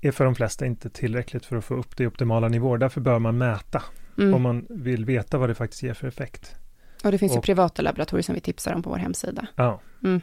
är 0.00 0.12
för 0.12 0.24
de 0.24 0.34
flesta 0.34 0.66
inte 0.66 0.90
tillräckligt 0.90 1.44
för 1.44 1.56
att 1.56 1.64
få 1.64 1.74
upp 1.74 1.96
det 1.96 2.04
i 2.04 2.06
optimala 2.06 2.48
nivåer. 2.48 2.78
Därför 2.78 3.00
bör 3.00 3.18
man 3.18 3.38
mäta 3.38 3.82
mm. 4.18 4.34
om 4.34 4.42
man 4.42 4.66
vill 4.68 5.04
veta 5.04 5.38
vad 5.38 5.50
det 5.50 5.54
faktiskt 5.54 5.82
ger 5.82 5.94
för 5.94 6.08
effekt. 6.08 6.56
Och 7.06 7.12
det 7.12 7.18
finns 7.18 7.32
och, 7.32 7.36
ju 7.36 7.42
privata 7.42 7.82
laboratorier 7.82 8.22
som 8.22 8.34
vi 8.34 8.40
tipsar 8.40 8.74
om 8.74 8.82
på 8.82 8.90
vår 8.90 8.96
hemsida. 8.96 9.46
Ja. 9.56 9.80
Mm. 10.04 10.20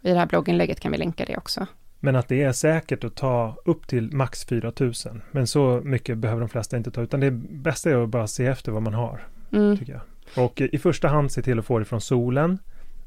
I 0.00 0.10
det 0.10 0.18
här 0.18 0.26
blogginlägget 0.26 0.80
kan 0.80 0.92
vi 0.92 0.98
länka 0.98 1.24
det 1.24 1.36
också. 1.36 1.66
Men 2.00 2.16
att 2.16 2.28
det 2.28 2.42
är 2.42 2.52
säkert 2.52 3.04
att 3.04 3.14
ta 3.14 3.56
upp 3.64 3.86
till 3.86 4.12
max 4.12 4.44
4000. 4.44 5.22
Men 5.30 5.46
så 5.46 5.80
mycket 5.84 6.18
behöver 6.18 6.40
de 6.40 6.48
flesta 6.48 6.76
inte 6.76 6.90
ta, 6.90 7.02
utan 7.02 7.20
det 7.20 7.30
bästa 7.30 7.90
är 7.90 8.02
att 8.02 8.08
bara 8.08 8.26
se 8.26 8.46
efter 8.46 8.72
vad 8.72 8.82
man 8.82 8.94
har. 8.94 9.26
Mm. 9.52 9.78
Tycker 9.78 9.92
jag. 9.92 10.44
Och 10.44 10.60
i 10.60 10.78
första 10.78 11.08
hand 11.08 11.32
se 11.32 11.42
till 11.42 11.58
att 11.58 11.64
få 11.64 11.78
det 11.78 11.84
från 11.84 12.00
solen. 12.00 12.58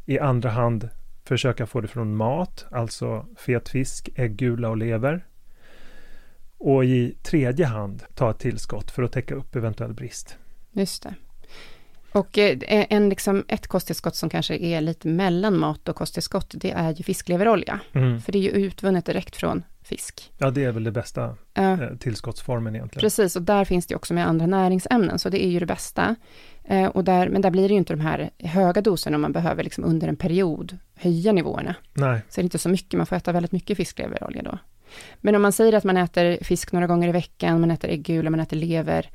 I 0.06 0.20
andra 0.20 0.50
hand 0.50 0.90
försöka 1.24 1.66
få 1.66 1.82
det 1.82 1.88
från 1.88 2.16
mat, 2.16 2.66
alltså 2.72 3.26
fet 3.38 3.70
fisk, 3.70 4.10
äggula 4.16 4.70
och 4.70 4.78
lever 4.78 5.26
och 6.58 6.86
i 6.86 7.16
tredje 7.24 7.66
hand 7.66 8.04
ta 8.16 8.32
ett 8.32 8.40
tillskott 8.40 8.92
för 8.92 9.04
att 9.04 9.12
täcka 9.12 9.36
upp 9.36 9.56
eventuell 9.56 9.94
brist. 9.94 10.38
Just 10.72 11.04
det. 11.04 11.16
Och 12.18 12.38
eh, 12.38 12.58
en, 12.68 13.10
liksom, 13.10 13.46
ett 13.48 13.68
kosttillskott 13.68 14.16
som 14.16 14.30
kanske 14.30 14.58
är 14.58 14.82
lite 14.82 15.08
mellan 15.08 15.58
mat 15.58 15.90
och 15.90 15.96
kosttillskott, 15.96 16.54
det 16.56 16.72
är 16.72 16.94
ju 16.94 17.04
fiskleverolja. 17.04 17.80
Mm. 17.94 18.22
För 18.22 18.32
det 18.32 18.38
är 18.38 18.42
ju 18.42 18.50
utvunnet 18.50 19.06
direkt 19.06 19.36
från 19.36 19.64
fisk. 19.84 20.32
Ja, 20.38 20.52
det 20.52 20.64
är 20.64 20.72
väl 20.72 20.84
det 20.84 20.92
bästa 20.92 21.36
ja. 21.54 21.72
Eh, 21.72 21.96
tillskottsformen 22.00 22.76
egentligen. 22.76 23.02
Precis, 23.02 23.36
och 23.36 23.42
där 23.42 23.66
finns 23.66 23.88
det 23.88 23.96
också 23.96 24.14
med 24.14 24.28
andra 24.28 24.46
näringsämnen, 24.46 25.20
så 25.20 25.30
det 25.30 25.46
är 25.46 25.50
ju 25.50 25.60
det 25.60 25.66
bästa. 25.66 26.16
Eh, 26.64 26.86
och 26.86 27.04
där, 27.04 27.30
men 27.30 27.42
där 27.42 27.52
blir 27.52 27.68
det 27.68 27.74
ju 27.74 27.78
inte 27.78 27.94
de 27.94 28.00
här 28.00 28.30
höga 28.40 28.82
doserna 28.82 29.16
om 29.16 29.22
man 29.22 29.32
behöver 29.32 29.64
liksom 29.64 29.84
under 29.84 30.08
en 30.08 30.16
period 30.16 30.78
höja 30.96 31.32
nivåerna. 31.32 31.76
Nej. 31.94 32.22
Så 32.30 32.36
det 32.36 32.42
är 32.42 32.44
inte 32.44 32.58
så 32.58 32.70
mycket, 32.70 32.98
man 32.98 33.06
får 33.06 33.16
äta 33.16 33.32
väldigt 33.32 33.52
mycket 33.52 33.78
fiskleverolja 33.78 34.44
då. 34.44 34.60
Men 35.18 35.36
om 35.36 35.42
man 35.42 35.52
säger 35.52 35.74
att 35.74 35.84
man 35.84 35.98
äter 35.98 36.44
fisk 36.44 36.72
några 36.72 36.88
gånger 36.88 37.10
i 37.10 37.12
veckan, 37.12 37.62
man 37.62 37.72
äter 37.72 37.90
äggula, 37.90 38.30
man 38.30 38.40
äter 38.40 38.58
lever 38.58 39.10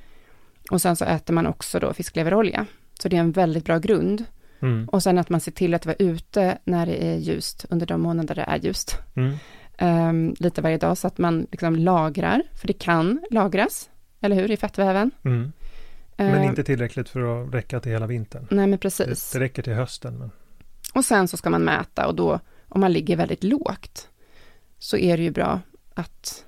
och 0.71 0.81
sen 0.81 0.97
så 0.97 1.05
äter 1.05 1.35
man 1.35 1.47
också 1.47 1.81
då 1.81 1.93
fiskleverolja. 1.93 2.67
Så 3.03 3.09
det 3.09 3.17
är 3.17 3.21
en 3.21 3.33
väldigt 3.33 3.65
bra 3.65 3.79
grund. 3.79 4.25
Mm. 4.61 4.89
Och 4.89 5.03
sen 5.03 5.19
att 5.19 5.29
man 5.29 5.41
ser 5.41 5.53
till 5.53 5.75
att 5.75 5.87
vara 5.87 5.97
ute 5.99 6.59
när 6.65 6.87
det 6.87 7.05
är 7.05 7.17
ljust, 7.17 7.67
under 7.71 7.87
de 7.87 8.01
månader 8.01 8.35
det 8.35 8.43
är 8.43 8.59
ljust. 8.59 8.97
Mm. 9.15 9.37
Um, 9.81 10.35
lite 10.39 10.63
varje 10.63 10.79
dag, 10.79 10.99
så 10.99 11.07
att 11.07 11.19
man 11.19 11.47
liksom 11.51 11.77
lagrar, 11.77 12.43
för 12.61 12.67
det 12.67 12.73
kan 12.73 13.21
lagras, 13.31 13.91
eller 14.21 14.37
hur, 14.37 14.51
i 14.51 14.57
fettväven. 14.57 15.11
Mm. 15.25 15.53
Men 16.17 16.35
uh, 16.35 16.47
inte 16.47 16.65
tillräckligt 16.65 17.09
för 17.09 17.45
att 17.45 17.55
räcka 17.55 17.81
till 17.81 17.93
hela 17.93 18.07
vintern. 18.07 18.47
Nej, 18.51 18.67
men 18.67 18.79
precis. 18.79 19.33
Det, 19.33 19.39
det 19.39 19.45
räcker 19.45 19.63
till 19.63 19.75
hösten. 19.75 20.19
Men... 20.19 20.31
Och 20.95 21.05
sen 21.05 21.29
så 21.29 21.37
ska 21.37 21.51
man 21.51 21.65
mäta 21.65 22.07
och 22.07 22.15
då, 22.15 22.41
om 22.69 22.81
man 22.81 22.93
ligger 22.93 23.17
väldigt 23.17 23.45
lågt, 23.45 24.09
så 24.79 24.97
är 24.97 25.17
det 25.17 25.23
ju 25.23 25.31
bra 25.31 25.61
att 25.95 26.45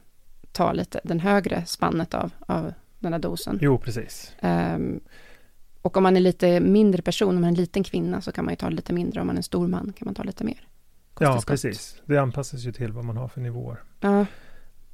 ta 0.52 0.72
lite 0.72 1.00
den 1.04 1.20
högre 1.20 1.64
spannet 1.66 2.14
av, 2.14 2.30
av 2.40 2.72
den 2.98 3.12
här 3.12 3.20
dosen. 3.20 3.58
Jo, 3.62 3.78
precis. 3.78 4.32
Um, 4.42 5.00
Och 5.84 5.96
om 5.96 6.02
man 6.02 6.16
är 6.16 6.20
lite 6.20 6.60
mindre 6.60 7.02
person, 7.02 7.28
om 7.28 7.34
man 7.34 7.44
är 7.44 7.48
en 7.48 7.54
liten 7.54 7.84
kvinna, 7.84 8.20
så 8.20 8.32
kan 8.32 8.44
man 8.44 8.52
ju 8.52 8.56
ta 8.56 8.68
lite 8.68 8.92
mindre. 8.92 9.20
Om 9.20 9.26
man 9.26 9.36
är 9.36 9.38
en 9.38 9.42
stor 9.42 9.68
man 9.68 9.92
kan 9.96 10.06
man 10.06 10.14
ta 10.14 10.22
lite 10.22 10.44
mer. 10.44 10.68
Ja, 11.20 11.42
precis. 11.46 12.02
Det 12.06 12.18
anpassas 12.18 12.64
ju 12.64 12.72
till 12.72 12.92
vad 12.92 13.04
man 13.04 13.16
har 13.16 13.28
för 13.28 13.40
nivåer. 13.40 13.82
Ja. 14.00 14.26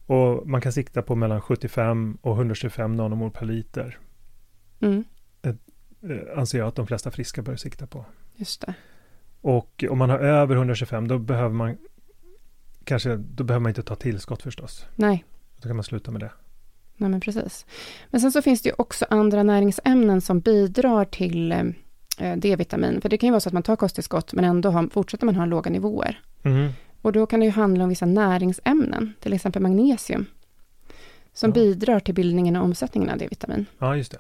Och 0.07 0.49
man 0.49 0.61
kan 0.61 0.73
sikta 0.73 1.03
på 1.03 1.15
mellan 1.15 1.41
75 1.41 2.19
och 2.23 2.37
125 2.37 2.97
nanomol 2.97 3.31
per 3.31 3.47
liter. 3.47 3.99
Mm. 4.81 5.05
Eh, 5.43 5.55
anser 6.37 6.59
jag 6.59 6.69
att 6.69 6.75
de 6.75 6.87
flesta 6.87 7.11
friska 7.11 7.43
bör 7.43 7.57
sikta 7.57 7.87
på. 7.87 8.05
Just 8.37 8.61
det. 8.61 8.75
Och 9.41 9.85
om 9.91 9.99
man 9.99 10.11
har 10.11 10.19
över 10.19 10.57
125 10.57 11.09
då 11.09 11.19
behöver 11.19 11.55
man 11.55 11.77
kanske, 12.85 13.17
då 13.17 13.45
behöver 13.45 13.63
man 13.63 13.71
inte 13.71 13.83
ta 13.83 13.95
tillskott 13.95 14.43
förstås. 14.43 14.87
Nej. 14.97 15.25
Då 15.57 15.69
kan 15.69 15.77
man 15.77 15.85
sluta 15.85 16.11
med 16.11 16.21
det. 16.21 16.31
Nej, 17.01 17.11
men 17.11 17.21
precis. 17.21 17.67
Men 18.11 18.21
sen 18.21 18.33
så 18.33 18.43
finns 18.43 18.63
det 18.63 18.69
ju 18.69 18.75
också 18.79 19.07
andra 19.11 19.43
näringsämnen 19.43 20.21
som 20.21 20.41
bidrar 20.41 21.05
till 21.05 21.53
eh, 21.53 22.37
D-vitamin. 22.37 23.01
För 23.01 23.09
det 23.09 23.19
kan 23.19 23.27
ju 23.27 23.31
vara 23.31 23.41
så 23.41 23.49
att 23.49 23.53
man 23.53 23.63
tar 23.63 23.77
kosttillskott 23.77 24.33
men 24.33 24.45
ändå 24.45 24.71
har, 24.71 24.89
fortsätter 24.93 25.27
man 25.27 25.37
ha 25.37 25.47
låga 25.47 25.71
nivåer. 25.71 26.21
Mm. 26.43 26.73
Och 27.03 27.13
då 27.13 27.27
kan 27.27 27.41
det 27.41 27.47
ju 27.47 27.53
handla 27.53 27.85
om 27.85 27.89
vissa 27.89 28.07
näringsämnen, 28.07 29.15
till 29.21 29.33
exempel 29.33 29.63
magnesium, 29.63 30.27
som 31.33 31.51
ja. 31.51 31.55
bidrar 31.55 32.01
till 32.01 32.15
bildningen 32.15 32.57
och 32.57 32.65
omsättningen 32.65 33.11
av 33.11 33.19
D-vitamin. 33.19 33.67
Ja, 33.79 33.97
just 33.97 34.13
det. 34.13 34.19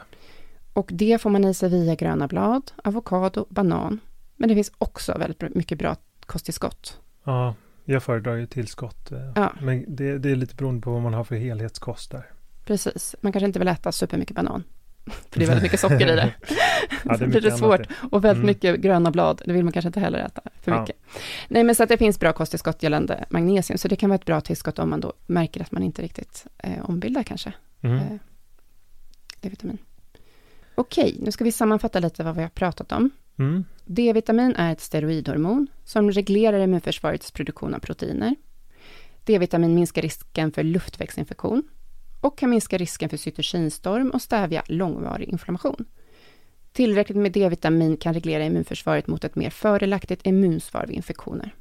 Och 0.73 0.89
det 0.93 1.21
får 1.21 1.31
man 1.31 1.45
i 1.45 1.55
sig 1.55 1.69
via 1.69 1.95
gröna 1.95 2.29
blad, 2.29 2.73
avokado, 2.85 3.47
banan. 3.49 4.01
Men 4.37 4.49
det 4.49 4.55
finns 4.55 4.73
också 4.79 5.19
väldigt 5.19 5.55
mycket 5.55 5.79
bra 5.79 5.97
kosttillskott. 6.27 7.01
Ja, 7.25 7.55
jag 7.85 8.03
föredrar 8.03 8.37
ju 8.37 8.47
tillskott. 8.47 9.13
Eh, 9.13 9.33
ja. 9.35 9.53
Men 9.61 9.85
det, 9.89 10.19
det, 10.19 10.31
är 10.31 10.37
lite 10.37 10.55
beroende 10.55 10.81
på 10.81 10.91
vad 10.91 11.03
man 11.03 11.15
har 11.15 11.25
för 11.25 11.37
helhetskost 11.37 12.11
där. 12.11 12.27
Precis, 12.71 13.17
man 13.21 13.33
kanske 13.33 13.47
inte 13.47 13.59
vill 13.59 13.69
äta 13.69 13.93
supermycket 13.93 14.37
banan. 14.37 14.65
För 15.31 15.39
det 15.39 15.45
är 15.45 15.47
väldigt 15.47 15.63
mycket 15.63 15.81
socker 15.81 16.13
i 16.13 16.17
det. 16.17 16.35
ja, 17.05 17.17
det 17.17 17.27
blir 17.27 17.41
det 17.41 17.51
svårt. 17.51 17.81
Och 18.11 18.25
väldigt 18.25 18.43
mm. 18.43 18.47
mycket 18.47 18.81
gröna 18.81 19.11
blad, 19.11 19.43
det 19.45 19.53
vill 19.53 19.65
man 19.65 19.73
kanske 19.73 19.87
inte 19.87 20.01
heller 20.01 20.19
äta 20.19 20.43
för 20.61 20.73
ja. 20.73 20.81
mycket. 20.81 20.97
Nej, 21.49 21.65
men 21.65 21.75
så 21.75 21.83
att 21.83 21.89
det 21.89 21.99
finns 21.99 22.21
bra 22.21 22.33
kosttillskott 22.33 22.83
gällande 22.83 23.25
magnesium, 23.31 23.79
så 23.79 23.89
det 23.89 23.97
kan 23.97 24.11
vara 24.11 24.15
ett 24.15 24.25
bra 24.25 24.41
tillskott 24.41 24.79
om 24.79 24.91
man 24.91 25.01
då 25.01 25.13
märker 25.27 25.61
att 25.61 25.73
man 25.73 25.83
inte 25.83 26.03
riktigt 26.03 26.47
eh, 26.59 26.91
ombildar 26.91 27.23
kanske 27.23 27.53
mm. 27.81 27.97
eh, 27.97 28.19
D-vitamin. 29.41 29.79
Okej, 30.75 31.17
nu 31.21 31.33
ska 31.33 31.45
vi 31.45 31.53
sammanfatta 31.53 32.01
lite 32.01 32.25
vad 32.25 32.37
vi 32.37 32.43
har 32.43 32.49
pratat 32.49 32.93
om. 32.93 33.11
Mm. 33.39 33.65
D-vitamin 33.85 34.55
är 34.57 34.73
ett 34.73 34.81
steroidhormon 34.81 35.67
som 35.85 36.11
reglerar 36.11 36.59
immunförsvarets 36.61 37.31
produktion 37.31 37.75
av 37.75 37.79
proteiner. 37.79 38.35
D-vitamin 39.25 39.75
minskar 39.75 40.03
risken 40.03 40.53
för 40.53 40.63
luftvägsinfektion 40.63 41.63
och 42.21 42.39
kan 42.39 42.51
minska 42.51 42.79
risken 42.79 43.09
för 43.09 43.17
cytokinstorm 43.17 44.11
och 44.11 44.23
stävja 44.23 44.63
långvarig 44.67 45.29
inflammation. 45.29 45.85
Tillräckligt 46.73 47.19
med 47.19 47.33
D-vitamin 47.33 47.97
kan 47.97 48.15
reglera 48.15 48.45
immunförsvaret 48.45 49.07
mot 49.07 49.25
ett 49.25 49.37
mer 49.37 49.51
fördelaktigt 49.51 50.27
immunsvar 50.27 50.87
vid 50.87 50.97
infektioner. 50.97 51.55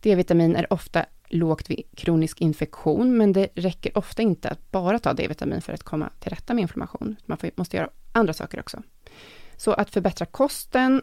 D-vitamin 0.00 0.56
är 0.56 0.72
ofta 0.72 1.06
lågt 1.28 1.70
vid 1.70 1.82
kronisk 1.94 2.40
infektion, 2.40 3.16
men 3.16 3.32
det 3.32 3.48
räcker 3.54 3.98
ofta 3.98 4.22
inte 4.22 4.48
att 4.48 4.70
bara 4.70 4.98
ta 4.98 5.12
D-vitamin 5.12 5.60
för 5.62 5.72
att 5.72 5.82
komma 5.82 6.10
till 6.20 6.30
rätta 6.30 6.54
med 6.54 6.62
inflammation. 6.62 7.16
Man 7.26 7.38
måste 7.54 7.76
göra 7.76 7.90
andra 8.12 8.32
saker 8.32 8.60
också. 8.60 8.82
Så 9.56 9.72
att 9.72 9.90
förbättra 9.90 10.26
kosten 10.26 11.02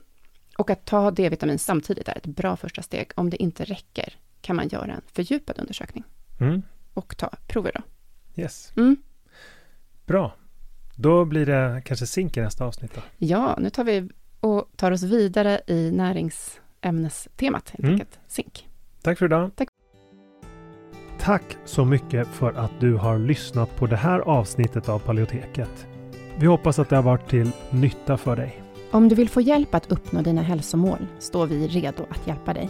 och 0.58 0.70
att 0.70 0.86
ta 0.86 1.12
D-vitamin 1.12 1.60
samtidigt 1.60 2.08
är 2.08 2.18
ett 2.18 2.26
bra 2.26 2.58
första 2.58 2.82
steg. 2.82 3.12
Om 3.16 3.30
det 3.30 3.44
inte 3.44 3.64
räcker 3.64 4.18
kan 4.42 4.56
man 4.56 4.68
göra 4.68 4.94
en 4.94 5.02
fördjupad 5.14 5.60
undersökning 5.60 6.04
mm. 6.40 6.62
och 6.94 7.18
ta 7.18 7.30
prover 7.48 7.72
då. 7.74 7.82
Yes. 8.40 8.74
Mm. 8.78 8.98
Bra. 10.06 10.34
Då 10.96 11.26
blir 11.26 11.46
det 11.46 11.82
kanske 11.86 12.06
zink 12.06 12.38
i 12.38 12.42
nästa 12.42 12.66
avsnitt 12.66 12.92
då? 12.96 13.02
Ja, 13.18 13.58
nu 13.60 13.70
tar 13.70 13.84
vi 13.84 14.10
och 14.40 14.70
tar 14.76 14.92
oss 14.92 15.04
vidare 15.04 15.62
i 15.68 15.92
näringsämnestemat, 15.92 17.70
helt 17.70 17.80
mm. 17.80 17.94
enkelt. 17.94 18.20
Zink. 18.28 18.68
Tack 19.02 19.18
för 19.18 19.26
idag. 19.26 19.52
Tack. 19.56 19.70
Tack 21.20 21.58
så 21.66 21.86
mycket 21.86 22.28
för 22.28 22.54
att 22.54 22.72
du 22.80 22.94
har 22.94 23.20
lyssnat 23.20 23.76
på 23.76 23.88
det 23.88 23.96
här 23.96 24.20
avsnittet 24.20 24.90
av 24.90 25.00
Paleoteket. 25.00 25.88
Vi 26.40 26.48
hoppas 26.48 26.80
att 26.80 26.90
det 26.90 26.96
har 26.96 27.04
varit 27.04 27.30
till 27.30 27.52
nytta 27.70 28.18
för 28.18 28.36
dig. 28.36 28.64
Om 28.92 29.10
du 29.10 29.16
vill 29.16 29.30
få 29.30 29.42
hjälp 29.42 29.76
att 29.76 29.92
uppnå 29.92 30.22
dina 30.22 30.42
hälsomål 30.42 31.08
står 31.20 31.48
vi 31.48 31.68
redo 31.68 32.06
att 32.10 32.28
hjälpa 32.28 32.54
dig. 32.54 32.70